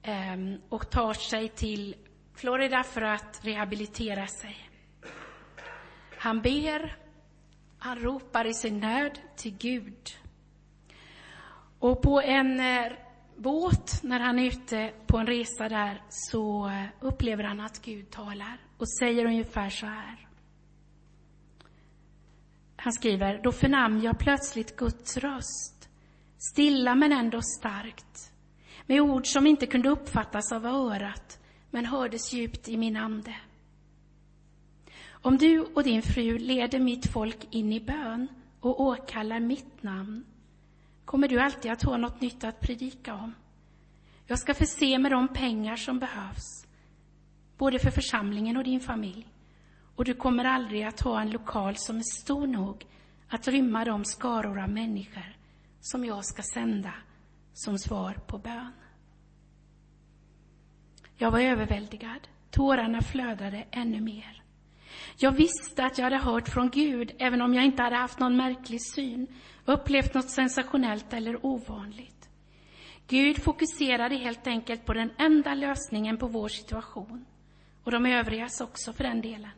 ehm, 0.03 0.57
och 0.69 0.91
tar 0.91 1.13
sig 1.13 1.49
till 1.49 1.95
Florida 2.35 2.83
för 2.83 3.03
att 3.03 3.41
rehabilitera 3.43 4.27
sig. 4.27 4.71
Han 6.19 6.43
ber, 6.43 6.97
han 7.79 7.99
ropar 7.99 8.45
i 8.45 8.55
sin 8.55 8.81
nöd 8.81 9.19
till 9.37 9.57
Gud. 9.57 10.09
Och 11.79 12.03
på 12.03 12.21
en 12.21 12.61
eh, 12.61 12.93
båt, 13.37 14.01
när 14.03 14.21
han 14.21 14.39
är 14.39 14.47
ute 14.47 14.93
på 15.07 15.19
en 15.19 15.27
resa 15.27 15.69
där, 15.69 16.03
så 16.09 16.73
upplever 17.01 17.45
han 17.45 17.61
att 17.61 17.85
Gud 17.85 18.11
talar 18.11 18.59
och 18.79 18.89
säger 18.89 19.25
ungefär 19.25 19.71
så 19.71 19.87
här. 19.87 20.29
Han 22.77 22.93
skriver, 22.93 23.41
då 23.43 23.53
förnam 23.53 24.01
jag 24.01 24.19
plötsligt 24.19 24.77
Guds 24.77 25.17
röst, 25.17 25.89
stilla 26.39 26.95
men 26.95 27.13
ändå 27.13 27.41
starkt, 27.43 28.28
med 28.89 29.01
ord 29.01 29.27
som 29.27 29.47
inte 29.47 29.67
kunde 29.67 29.89
uppfattas 29.89 30.53
av 30.53 30.67
örat, 30.67 31.39
men 31.71 31.87
hördes 31.87 32.33
djupt 32.33 32.69
i 32.69 32.77
min 32.77 32.97
ande. 32.97 33.37
Om 35.11 35.37
du 35.37 35.61
och 35.61 35.83
din 35.83 36.03
fru 36.03 36.39
leder 36.39 36.81
mitt 36.81 37.13
folk 37.13 37.47
in 37.51 37.73
i 37.73 37.81
bön 37.81 38.29
och 38.61 38.81
åkallar 38.81 39.41
mitt 39.41 39.83
namn, 39.83 40.25
kommer 41.05 41.29
du 41.29 41.41
alltid 41.41 41.71
att 41.73 41.83
ha 41.83 41.97
något 41.97 42.21
nytt 42.21 42.45
att 42.45 42.61
predika 42.61 43.15
om. 43.15 43.35
Jag 44.27 44.39
ska 44.39 44.55
förse 44.55 44.99
med 44.99 45.13
de 45.13 45.29
pengar 45.29 45.77
som 45.77 45.99
behövs, 45.99 46.67
både 47.59 47.79
för 47.79 47.91
församlingen 47.91 48.57
och 48.57 48.65
din 48.65 48.81
familj. 48.81 49.27
Och 49.97 50.05
du 50.05 50.15
kommer 50.15 50.45
aldrig 50.45 50.83
att 50.83 51.01
ha 51.01 51.21
en 51.21 51.31
lokal 51.31 51.77
som 51.77 51.97
är 51.97 52.23
stor 52.23 52.47
nog 52.47 52.87
att 53.29 53.49
rymma 53.49 53.85
de 53.85 54.05
skaror 54.05 54.63
av 54.63 54.69
människor 54.69 55.37
som 55.81 56.05
jag 56.05 56.25
ska 56.25 56.43
sända 56.43 56.95
som 57.59 57.79
svar 57.79 58.15
på 58.27 58.39
bön. 58.39 58.73
Jag 61.17 61.31
var 61.31 61.41
överväldigad. 61.41 62.29
Tårarna 62.51 63.03
flödade 63.03 63.65
ännu 63.71 64.01
mer. 64.01 64.43
Jag 65.17 65.33
visste 65.33 65.85
att 65.85 65.99
jag 65.99 66.05
hade 66.05 66.19
hört 66.19 66.49
från 66.49 66.71
Gud, 66.71 67.13
även 67.19 67.43
om 67.43 67.55
jag 67.55 67.65
inte 67.65 67.83
hade 67.83 67.97
haft 67.97 68.19
någon 68.19 68.37
märklig 68.37 68.83
syn 68.83 69.27
upplevt 69.65 70.15
något 70.15 70.31
sensationellt 70.31 71.13
eller 71.13 71.47
ovanligt. 71.47 72.29
Gud 73.07 73.43
fokuserade 73.43 74.17
helt 74.17 74.47
enkelt 74.47 74.85
på 74.85 74.95
den 74.95 75.11
enda 75.19 75.55
lösningen 75.55 76.19
på 76.19 76.27
vår 76.27 76.49
situation, 76.49 77.25
och 77.85 77.91
de 77.91 78.07
övrigas 78.07 78.61
också 78.61 78.93
för 78.93 79.05
den 79.05 79.21
delen. 79.21 79.51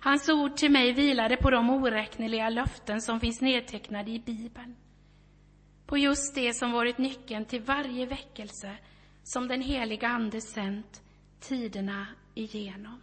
Hans 0.00 0.28
ord 0.28 0.56
till 0.56 0.70
mig 0.70 0.92
vilade 0.92 1.36
på 1.36 1.50
de 1.50 1.70
oräkneliga 1.70 2.48
löften 2.48 3.00
som 3.00 3.20
finns 3.20 3.40
nedtecknade 3.40 4.10
i 4.10 4.18
Bibeln. 4.18 4.76
På 5.90 5.98
just 5.98 6.34
det 6.34 6.54
som 6.54 6.72
varit 6.72 6.98
nyckeln 6.98 7.44
till 7.44 7.62
varje 7.62 8.06
väckelse 8.06 8.76
som 9.22 9.48
den 9.48 9.62
heliga 9.62 10.08
Ande 10.08 10.40
sänt 10.40 11.02
tiderna 11.40 12.06
igenom. 12.34 13.00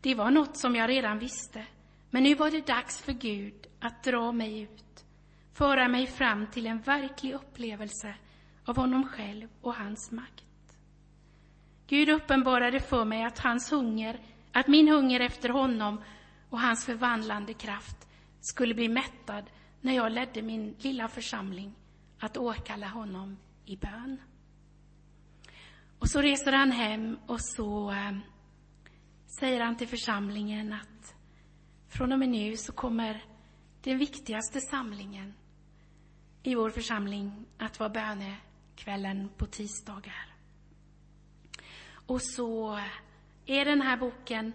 Det 0.00 0.14
var 0.14 0.30
något 0.30 0.56
som 0.56 0.76
jag 0.76 0.90
redan 0.90 1.18
visste, 1.18 1.66
men 2.10 2.22
nu 2.22 2.34
var 2.34 2.50
det 2.50 2.66
dags 2.66 3.02
för 3.02 3.12
Gud 3.12 3.66
att 3.80 4.04
dra 4.04 4.32
mig 4.32 4.60
ut, 4.60 5.04
föra 5.52 5.88
mig 5.88 6.06
fram 6.06 6.46
till 6.46 6.66
en 6.66 6.80
verklig 6.80 7.34
upplevelse 7.34 8.14
av 8.64 8.76
honom 8.76 9.08
själv 9.08 9.48
och 9.60 9.74
hans 9.74 10.10
makt. 10.10 10.76
Gud 11.86 12.08
uppenbarade 12.08 12.80
för 12.80 13.04
mig 13.04 13.24
att 13.24 13.38
hans 13.38 13.72
hunger, 13.72 14.20
att 14.52 14.68
min 14.68 14.88
hunger 14.88 15.20
efter 15.20 15.48
honom 15.48 16.02
och 16.50 16.60
hans 16.60 16.84
förvandlande 16.84 17.54
kraft 17.54 18.08
skulle 18.40 18.74
bli 18.74 18.88
mättad 18.88 19.50
när 19.80 19.92
jag 19.92 20.12
ledde 20.12 20.42
min 20.42 20.76
lilla 20.78 21.08
församling 21.08 21.74
att 22.18 22.36
åkalla 22.36 22.88
honom 22.88 23.36
i 23.64 23.76
bön. 23.76 24.20
Och 25.98 26.10
så 26.10 26.20
reser 26.20 26.52
han 26.52 26.70
hem 26.70 27.18
och 27.26 27.40
så 27.40 27.90
eh, 27.90 28.18
säger 29.26 29.60
han 29.60 29.76
till 29.76 29.88
församlingen 29.88 30.72
att 30.72 31.14
från 31.88 32.12
och 32.12 32.18
med 32.18 32.28
nu 32.28 32.56
så 32.56 32.72
kommer 32.72 33.24
den 33.82 33.98
viktigaste 33.98 34.60
samlingen 34.60 35.34
i 36.42 36.54
vår 36.54 36.70
församling 36.70 37.46
att 37.58 37.78
vara 37.78 37.90
bönekvällen 37.90 39.28
på 39.36 39.46
tisdagar. 39.46 40.34
Och 42.06 42.22
så 42.22 42.80
är 43.46 43.64
den 43.64 43.80
här 43.80 43.96
boken 43.96 44.52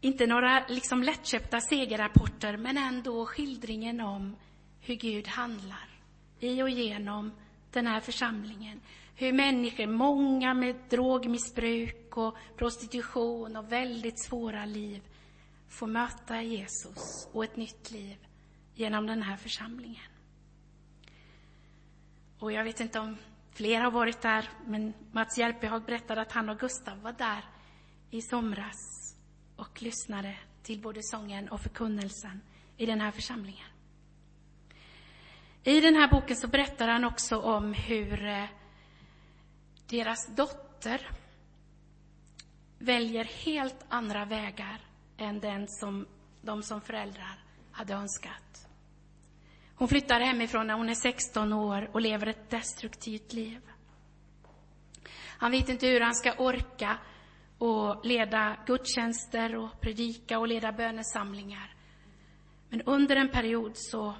inte 0.00 0.26
några 0.26 0.66
liksom 0.68 1.02
lättköpta 1.02 1.60
segerrapporter, 1.60 2.56
men 2.56 2.78
ändå 2.78 3.26
skildringen 3.26 4.00
om 4.00 4.36
hur 4.80 4.94
Gud 4.94 5.26
handlar 5.26 5.88
i 6.40 6.62
och 6.62 6.70
genom 6.70 7.32
den 7.72 7.86
här 7.86 8.00
församlingen. 8.00 8.80
Hur 9.14 9.32
människor, 9.32 9.86
många 9.86 10.54
med 10.54 10.76
drogmissbruk 10.90 12.16
och 12.16 12.36
prostitution 12.56 13.56
och 13.56 13.72
väldigt 13.72 14.24
svåra 14.24 14.64
liv, 14.64 15.02
får 15.68 15.86
möta 15.86 16.42
Jesus 16.42 17.28
och 17.32 17.44
ett 17.44 17.56
nytt 17.56 17.90
liv 17.90 18.16
genom 18.74 19.06
den 19.06 19.22
här 19.22 19.36
församlingen. 19.36 20.10
Och 22.38 22.52
jag 22.52 22.64
vet 22.64 22.80
inte 22.80 23.00
om 23.00 23.16
fler 23.52 23.80
har 23.80 23.90
varit 23.90 24.20
där, 24.20 24.48
men 24.66 24.94
Mats 25.12 25.38
Järpehag 25.38 25.84
berättade 25.84 26.20
att 26.20 26.32
han 26.32 26.48
och 26.48 26.58
Gustav 26.58 27.02
var 27.02 27.12
där 27.12 27.44
i 28.10 28.22
somras 28.22 28.97
och 29.58 29.82
lyssnade 29.82 30.36
till 30.62 30.80
både 30.80 31.02
sången 31.02 31.48
och 31.48 31.60
förkunnelsen 31.60 32.40
i 32.76 32.86
den 32.86 33.00
här 33.00 33.10
församlingen. 33.10 33.66
I 35.62 35.80
den 35.80 35.94
här 35.94 36.08
boken 36.08 36.36
så 36.36 36.48
berättar 36.48 36.88
han 36.88 37.04
också 37.04 37.38
om 37.38 37.72
hur 37.72 38.26
eh, 38.26 38.44
deras 39.86 40.26
dotter 40.26 41.10
väljer 42.78 43.24
helt 43.24 43.84
andra 43.88 44.24
vägar 44.24 44.80
än 45.16 45.40
den 45.40 45.68
som 45.68 46.06
de 46.42 46.62
som 46.62 46.80
föräldrar 46.80 47.44
hade 47.72 47.94
önskat. 47.94 48.68
Hon 49.74 49.88
flyttar 49.88 50.20
hemifrån 50.20 50.66
när 50.66 50.74
hon 50.74 50.88
är 50.88 50.94
16 50.94 51.52
år 51.52 51.90
och 51.92 52.00
lever 52.00 52.26
ett 52.26 52.50
destruktivt 52.50 53.32
liv. 53.32 53.60
Han 55.38 55.50
vet 55.50 55.68
inte 55.68 55.86
hur 55.86 56.00
han 56.00 56.14
ska 56.14 56.32
orka 56.32 56.98
och 57.58 58.06
leda 58.06 58.56
gudstjänster 58.66 59.56
och 59.56 59.80
predika 59.80 60.38
och 60.38 60.48
leda 60.48 60.72
bönesamlingar. 60.72 61.74
Men 62.68 62.82
under 62.82 63.16
en 63.16 63.28
period 63.28 63.72
så, 63.74 64.14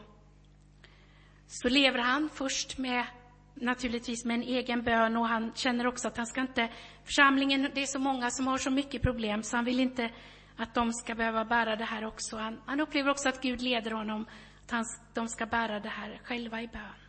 så 1.46 1.68
lever 1.68 1.98
han 1.98 2.29
först 2.29 2.79
med 2.79 3.07
naturligtvis 3.55 4.24
med 4.24 4.35
en 4.35 4.42
egen 4.42 4.83
bön 4.83 5.16
och 5.16 5.29
han 5.29 5.53
känner 5.55 5.87
också 5.87 6.09
att 6.09 6.16
han 6.16 6.27
ska 6.27 6.40
inte, 6.40 6.68
församlingen, 7.05 7.70
det 7.74 7.83
är 7.83 7.87
så 7.87 7.98
många 7.98 8.31
som 8.31 8.46
har 8.46 8.59
så 8.59 8.70
mycket 8.70 9.03
problem 9.03 9.42
så 9.42 9.57
han 9.57 9.64
vill 9.64 9.81
inte 9.81 10.11
att 10.57 10.74
de 10.74 10.92
ska 10.92 11.14
behöva 11.14 11.44
bära 11.44 11.77
det 11.77 11.85
här 11.85 12.05
också. 12.05 12.37
Han, 12.37 12.61
han 12.66 12.81
upplever 12.81 13.11
också 13.11 13.29
att 13.29 13.42
Gud 13.42 13.62
leder 13.62 13.90
honom, 13.90 14.27
att 14.64 14.70
han, 14.70 14.85
de 15.14 15.29
ska 15.29 15.46
bära 15.46 15.81
det 15.81 15.88
här 15.88 16.20
själva 16.24 16.62
i 16.62 16.68
bön. 16.68 17.09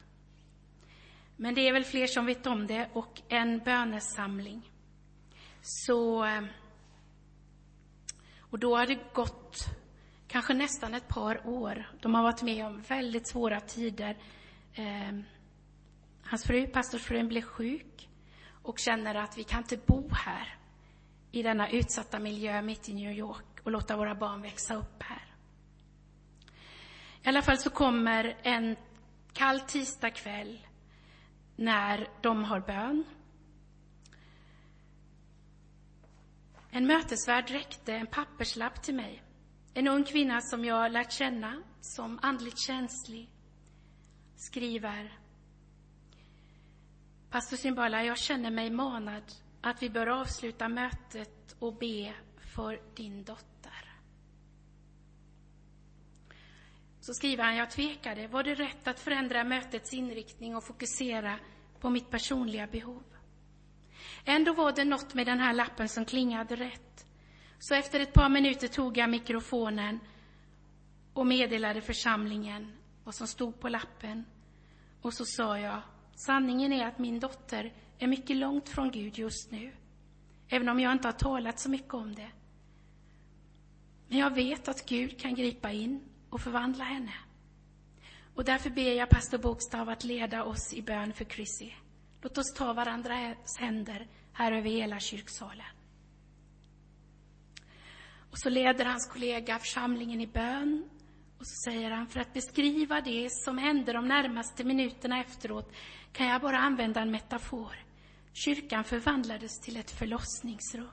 Men 1.36 1.56
det 1.56 1.68
är 1.68 1.74
väl 1.74 1.84
fler 1.84 2.08
som 2.08 2.26
vet 2.26 2.48
om 2.48 2.68
det 2.68 2.90
och 2.94 3.22
en 3.30 3.60
bönesamling. 3.60 4.70
Så, 5.62 6.26
eh, 6.26 6.44
och 8.40 8.60
då 8.60 8.78
har 8.78 8.86
det 8.86 9.14
gått 9.14 9.66
kanske 10.28 10.54
nästan 10.54 10.94
ett 10.94 11.08
par 11.08 11.48
år. 11.48 11.92
De 12.02 12.16
har 12.16 12.24
varit 12.24 12.42
med 12.42 12.66
om 12.66 12.82
väldigt 12.82 13.28
svåra 13.28 13.60
tider. 13.60 14.18
Eh, 14.74 15.20
hans 16.24 16.44
fru, 16.44 16.68
pastorsfrun, 16.68 17.28
blev 17.28 17.42
sjuk 17.42 18.10
och 18.64 18.80
känner 18.80 19.16
att 19.16 19.38
vi 19.38 19.44
kan 19.44 19.60
inte 19.60 19.78
bo 19.78 20.10
här 20.12 20.56
i 21.32 21.44
denna 21.44 21.70
utsatta 21.70 22.20
miljö 22.20 22.62
mitt 22.62 22.90
i 22.90 22.94
New 22.94 23.12
York 23.12 23.60
och 23.64 23.72
låta 23.72 23.98
våra 23.98 24.16
barn 24.16 24.42
växa 24.42 24.76
upp 24.76 25.04
här. 25.04 25.26
I 27.24 27.28
alla 27.28 27.42
fall 27.42 27.58
så 27.58 27.70
kommer 27.70 28.38
en 28.44 28.76
kall 29.34 29.60
tisdagkväll 29.60 30.60
när 31.56 32.08
de 32.22 32.44
har 32.44 32.60
bön. 32.60 33.04
En 36.72 36.88
mötesvärd 36.88 37.50
räckte 37.50 37.94
en 37.94 38.08
papperslapp 38.08 38.84
till 38.84 38.96
mig. 38.96 39.24
En 39.74 39.88
ung 39.88 40.04
kvinna 40.04 40.42
som 40.42 40.66
jag 40.66 40.92
lärt 40.92 41.12
känna 41.12 41.64
som 41.82 42.20
andligt 42.22 42.60
känslig 42.60 43.30
skriver 44.36 45.20
Pastor 47.30 47.58
Simbala, 47.58 48.04
jag 48.04 48.18
känner 48.18 48.52
mig 48.52 48.70
manad 48.70 49.24
att 49.62 49.84
vi 49.84 49.90
bör 49.90 50.08
avsluta 50.08 50.68
mötet 50.68 51.56
och 51.60 51.74
be 51.74 52.14
för 52.56 52.82
din 52.96 53.24
dotter. 53.24 53.96
Så 57.02 57.14
skriver 57.14 57.44
han, 57.44 57.56
jag 57.56 57.72
tvekade. 57.72 58.28
Var 58.28 58.44
det 58.44 58.56
rätt 58.56 58.88
att 58.88 59.00
förändra 59.00 59.44
mötets 59.44 59.94
inriktning 59.94 60.56
och 60.56 60.64
fokusera 60.64 61.40
på 61.80 61.90
mitt 61.90 62.10
personliga 62.10 62.68
behov? 62.68 63.04
Ändå 64.30 64.54
var 64.54 64.72
det 64.72 64.86
något 64.86 65.14
med 65.14 65.26
den 65.26 65.40
här 65.40 65.54
lappen 65.54 65.90
som 65.90 66.06
klingade 66.06 66.56
rätt. 66.56 67.06
Så 67.60 67.76
efter 67.76 68.00
ett 68.00 68.14
par 68.14 68.30
minuter 68.30 68.68
tog 68.68 68.98
jag 68.98 69.10
mikrofonen 69.10 70.00
och 71.14 71.28
meddelade 71.28 71.82
församlingen 71.82 72.72
vad 73.04 73.16
som 73.16 73.28
stod 73.28 73.60
på 73.60 73.70
lappen. 73.70 74.26
Och 75.02 75.14
så 75.14 75.26
sa 75.26 75.60
jag, 75.60 75.82
sanningen 76.16 76.74
är 76.74 76.88
att 76.88 77.00
min 77.00 77.20
dotter 77.20 77.74
är 78.00 78.08
mycket 78.08 78.38
långt 78.38 78.70
från 78.70 78.92
Gud 78.92 79.18
just 79.18 79.52
nu, 79.52 79.72
även 80.50 80.70
om 80.70 80.80
jag 80.80 80.92
inte 80.92 81.08
har 81.08 81.14
talat 81.14 81.60
så 81.60 81.70
mycket 81.70 81.94
om 81.94 82.16
det. 82.16 82.32
Men 84.08 84.18
jag 84.18 84.36
vet 84.36 84.68
att 84.68 84.86
Gud 84.86 85.20
kan 85.20 85.36
gripa 85.36 85.72
in 85.72 86.04
och 86.30 86.42
förvandla 86.42 86.84
henne. 86.84 87.14
Och 88.36 88.44
därför 88.44 88.70
ber 88.70 88.94
jag 88.94 89.10
pastor 89.10 89.38
Bokstav 89.38 89.90
att 89.90 90.04
leda 90.04 90.44
oss 90.44 90.74
i 90.74 90.82
bön 90.82 91.14
för 91.14 91.26
Chrissy. 91.26 91.72
Låt 92.22 92.38
oss 92.38 92.54
ta 92.54 92.74
varandras 92.74 93.58
händer 93.60 94.08
här 94.40 94.52
över 94.52 94.70
hela 94.70 95.00
kyrksalen. 95.00 95.66
Och 98.32 98.40
så 98.40 98.50
leder 98.50 98.86
hans 98.86 99.08
kollega 99.08 99.60
församlingen 99.60 100.22
i 100.22 100.28
bön. 100.28 100.90
Och 101.40 101.48
så 101.48 101.72
säger 101.72 101.92
han, 101.92 102.08
för 102.08 102.20
att 102.20 102.34
beskriva 102.34 103.02
det 103.02 103.28
som 103.32 103.58
hände 103.58 103.94
de 103.94 104.08
närmaste 104.08 104.64
minuterna 104.64 105.22
efteråt 105.22 105.74
kan 106.12 106.28
jag 106.28 106.42
bara 106.42 106.58
använda 106.58 107.02
en 107.02 107.12
metafor. 107.12 107.76
Kyrkan 108.34 108.84
förvandlades 108.84 109.60
till 109.60 109.78
ett 109.78 109.92
förlossningsrum. 109.92 110.88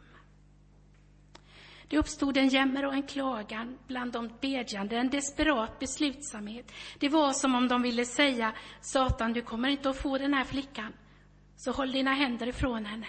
Det 1.88 1.98
uppstod 1.98 2.36
en 2.36 2.48
jämmer 2.48 2.86
och 2.86 2.94
en 2.94 3.02
klagan 3.02 3.78
bland 3.86 4.12
de 4.12 4.30
bedjande, 4.40 4.96
en 4.96 5.10
desperat 5.10 5.78
beslutsamhet. 5.78 6.72
Det 6.98 7.08
var 7.08 7.32
som 7.32 7.54
om 7.54 7.68
de 7.68 7.82
ville 7.82 8.04
säga, 8.04 8.54
Satan, 8.80 9.32
du 9.32 9.42
kommer 9.42 9.68
inte 9.68 9.90
att 9.90 9.96
få 9.96 10.18
den 10.18 10.34
här 10.34 10.44
flickan, 10.44 10.92
så 11.56 11.72
håll 11.72 11.92
dina 11.92 12.14
händer 12.14 12.46
ifrån 12.46 12.86
henne. 12.86 13.06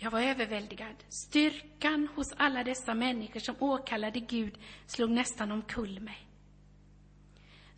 Jag 0.00 0.10
var 0.10 0.20
överväldigad. 0.20 1.04
Styrkan 1.08 2.08
hos 2.14 2.32
alla 2.36 2.64
dessa 2.64 2.94
människor 2.94 3.40
som 3.40 3.56
åkallade 3.58 4.20
Gud 4.20 4.58
slog 4.86 5.10
nästan 5.10 5.52
omkull 5.52 6.00
mig. 6.00 6.26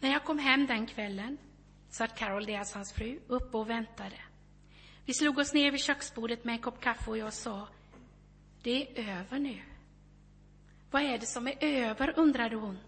När 0.01 0.13
jag 0.13 0.25
kom 0.25 0.39
hem 0.39 0.67
den 0.67 0.87
kvällen 0.87 1.39
satt 1.89 2.19
Carol, 2.19 2.47
deras 2.47 2.75
hans 2.75 2.93
fru, 2.93 3.21
uppe 3.27 3.57
och 3.57 3.71
väntade. 3.71 4.17
Vi 5.05 5.15
slog 5.15 5.39
oss 5.39 5.55
ner 5.55 5.71
vid 5.71 5.81
köksbordet 5.81 6.45
med 6.45 6.53
en 6.53 6.61
kopp 6.61 6.81
kaffe 6.81 7.11
och 7.11 7.19
jag 7.19 7.33
sa, 7.33 7.69
det 8.63 8.99
är 8.99 9.21
över 9.21 9.39
nu. 9.39 9.63
Vad 10.91 11.03
är 11.03 11.19
det 11.19 11.27
som 11.27 11.47
är 11.47 11.65
över, 11.65 12.19
undrade 12.19 12.57
hon. 12.57 12.79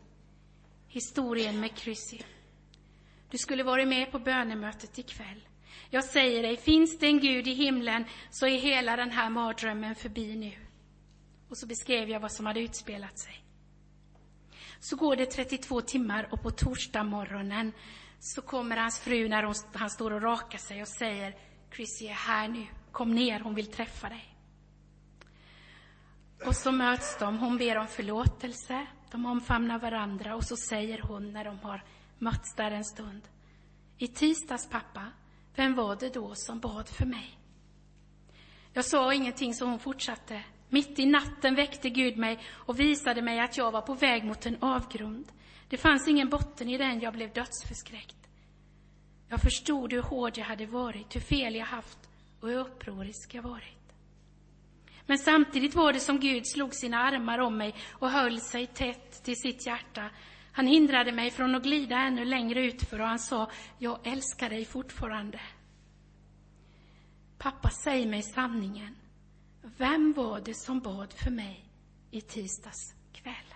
Historien 0.89 1.61
med 1.61 1.79
Chrissy. 1.79 2.19
Du 3.31 3.39
skulle 3.39 3.63
varit 3.63 3.89
med 3.89 4.13
på 4.13 4.19
bönemötet 4.19 4.99
ikväll. 4.99 5.41
Jag 5.91 6.05
säger 6.05 6.43
dig, 6.43 6.57
finns 6.57 6.99
det 6.99 7.07
en 7.07 7.21
Gud 7.21 7.49
i 7.49 7.55
himlen 7.55 8.05
så 8.31 8.47
är 8.47 8.59
hela 8.59 8.97
den 8.97 9.11
här 9.11 9.31
mardrömmen 9.31 9.95
förbi 9.95 10.37
nu. 10.37 10.53
Och 11.49 11.59
så 11.59 11.67
beskrev 11.67 12.11
jag 12.11 12.21
vad 12.21 12.33
som 12.33 12.47
hade 12.47 12.61
utspelat 12.61 13.19
sig. 13.19 13.45
Så 14.81 14.97
går 14.97 15.17
det 15.17 15.27
32 15.27 15.81
timmar 15.81 16.29
och 16.31 16.43
på 16.43 16.51
torsdag 16.51 17.05
morgonen 17.05 17.73
så 18.21 18.43
kommer 18.43 18.77
hans 18.77 19.01
fru 19.01 19.29
när 19.29 19.43
hon, 19.43 19.55
han 19.73 19.91
står 19.91 20.11
och 20.11 20.23
rakar 20.23 20.59
sig 20.59 20.83
och 20.83 20.89
säger 20.89 21.37
Chrissy 21.75 22.07
är 22.07 22.13
här 22.13 22.49
nu, 22.49 22.67
kom 22.93 23.15
ner, 23.15 23.41
hon 23.41 23.55
vill 23.55 23.67
träffa 23.67 24.09
dig. 24.09 24.37
Och 26.47 26.57
så 26.57 26.73
möts 26.73 27.19
de, 27.19 27.39
hon 27.39 27.59
ber 27.59 27.79
om 27.79 27.87
förlåtelse, 27.87 28.87
de 29.11 29.27
omfamnar 29.27 29.79
varandra 29.79 30.37
och 30.37 30.45
så 30.45 30.57
säger 30.57 31.03
hon 31.03 31.33
när 31.33 31.45
de 31.45 31.59
har 31.59 31.85
mötts 32.19 32.55
där 32.55 32.71
en 32.71 32.85
stund. 32.85 33.29
I 33.99 34.09
tisdags 34.09 34.69
pappa, 34.69 35.07
vem 35.55 35.75
var 35.75 35.97
det 35.97 36.09
då 36.09 36.35
som 36.35 36.61
bad 36.61 36.89
för 36.89 37.07
mig? 37.07 37.39
Jag 38.73 38.85
sa 38.85 39.15
ingenting 39.15 39.55
så 39.55 39.67
hon 39.67 39.79
fortsatte. 39.79 40.43
Mitt 40.69 40.99
i 40.99 41.07
natten 41.07 41.55
väckte 41.55 41.91
Gud 41.91 42.17
mig 42.17 42.39
och 42.51 42.81
visade 42.81 43.23
mig 43.23 43.41
att 43.41 43.57
jag 43.57 43.73
var 43.73 43.81
på 43.81 43.95
väg 43.95 44.25
mot 44.25 44.47
en 44.47 44.57
avgrund. 44.61 45.25
Det 45.69 45.77
fanns 45.77 46.09
ingen 46.09 46.29
botten 46.29 46.69
i 46.69 46.79
den, 46.79 47.01
jag 47.01 47.13
blev 47.13 47.33
dödsförskräckt. 47.33 48.17
Jag 49.29 49.41
förstod 49.41 49.93
hur 49.93 50.03
hård 50.03 50.39
jag 50.39 50.45
hade 50.45 50.67
varit, 50.67 51.17
hur 51.17 51.21
fel 51.21 51.55
jag 51.55 51.67
haft 51.67 51.99
och 52.41 52.49
hur 52.49 52.59
upprorisk 52.59 53.35
jag 53.35 53.43
varit. 53.43 53.83
Men 55.07 55.19
samtidigt 55.19 55.75
var 55.75 55.93
det 55.93 56.01
som 56.01 56.21
Gud 56.21 56.47
slog 56.47 56.75
sina 56.75 56.99
armar 56.99 57.39
om 57.39 57.57
mig 57.57 57.75
och 57.91 58.11
höll 58.11 58.41
sig 58.41 58.67
tätt 58.67 59.25
till 59.25 59.37
sitt 59.37 59.67
hjärta. 59.67 60.11
Han 60.53 60.67
hindrade 60.67 61.13
mig 61.13 61.31
från 61.31 61.55
att 61.55 61.63
glida 61.63 61.97
ännu 61.97 62.25
längre 62.25 62.67
utför 62.67 63.01
och 63.01 63.07
han 63.07 63.19
sa, 63.19 63.51
jag 63.79 64.07
älskar 64.07 64.51
dig 64.51 64.65
fortfarande. 64.65 65.41
Pappa, 67.39 67.71
säg 67.71 68.07
mig 68.07 68.23
sanningen. 68.23 68.97
Vem 69.77 70.13
var 70.13 70.41
det 70.41 70.55
som 70.55 70.81
bad 70.81 71.13
för 71.13 71.31
mig 71.31 71.65
i 72.11 72.21
tisdags 72.21 72.95
kväll? 73.13 73.55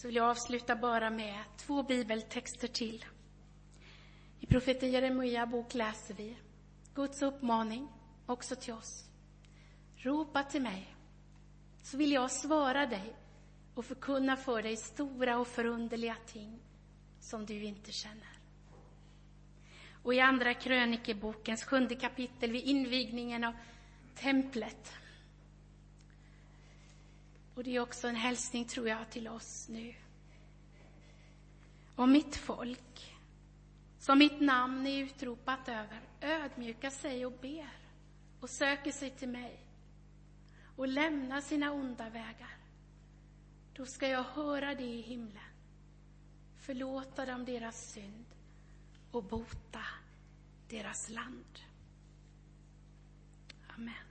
så 0.00 0.06
vill 0.06 0.16
jag 0.16 0.30
avsluta 0.30 0.76
bara 0.76 1.10
med 1.10 1.44
två 1.56 1.82
bibeltexter 1.82 2.68
till. 2.68 3.04
I 4.40 4.46
profeten 4.46 4.90
Jeremia 4.90 5.46
bok 5.46 5.74
läser 5.74 6.14
vi 6.14 6.36
Guds 7.00 7.22
uppmaning 7.22 7.88
också 8.26 8.56
till 8.56 8.72
oss. 8.72 9.04
Ropa 9.96 10.42
till 10.42 10.62
mig, 10.62 10.94
så 11.82 11.96
vill 11.96 12.12
jag 12.12 12.30
svara 12.30 12.86
dig 12.86 13.14
och 13.74 13.84
förkunna 13.84 14.36
för 14.36 14.62
dig 14.62 14.76
stora 14.76 15.38
och 15.38 15.46
förunderliga 15.46 16.16
ting 16.26 16.60
som 17.20 17.46
du 17.46 17.64
inte 17.64 17.92
känner. 17.92 18.38
och 20.02 20.14
i 20.14 20.20
Andra 20.20 20.54
krönikebokens 20.54 21.64
sjunde 21.64 21.94
kapitel 21.94 22.52
vid 22.52 22.64
invigningen 22.64 23.44
av 23.44 23.54
templet. 24.14 24.92
Och 27.54 27.64
det 27.64 27.76
är 27.76 27.80
också 27.80 28.08
en 28.08 28.16
hälsning, 28.16 28.64
tror 28.64 28.88
jag, 28.88 29.10
till 29.10 29.28
oss 29.28 29.68
nu. 29.68 29.94
Om 31.96 32.12
mitt 32.12 32.36
folk, 32.36 33.16
som 33.98 34.18
mitt 34.18 34.40
namn 34.40 34.86
är 34.86 35.02
utropat 35.02 35.68
över, 35.68 36.09
ödmjukar 36.20 36.90
sig 36.90 37.26
och 37.26 37.32
ber 37.32 37.70
och 38.40 38.50
söker 38.50 38.92
sig 38.92 39.10
till 39.10 39.28
mig 39.28 39.66
och 40.76 40.88
lämnar 40.88 41.40
sina 41.40 41.72
onda 41.72 42.10
vägar, 42.10 42.56
då 43.72 43.86
ska 43.86 44.08
jag 44.08 44.22
höra 44.22 44.74
det 44.74 44.84
i 44.84 45.00
himlen, 45.00 45.52
förlåta 46.56 47.26
dem 47.26 47.44
deras 47.44 47.92
synd 47.92 48.26
och 49.10 49.24
bota 49.24 49.84
deras 50.68 51.08
land. 51.08 51.58
Amen. 53.68 54.09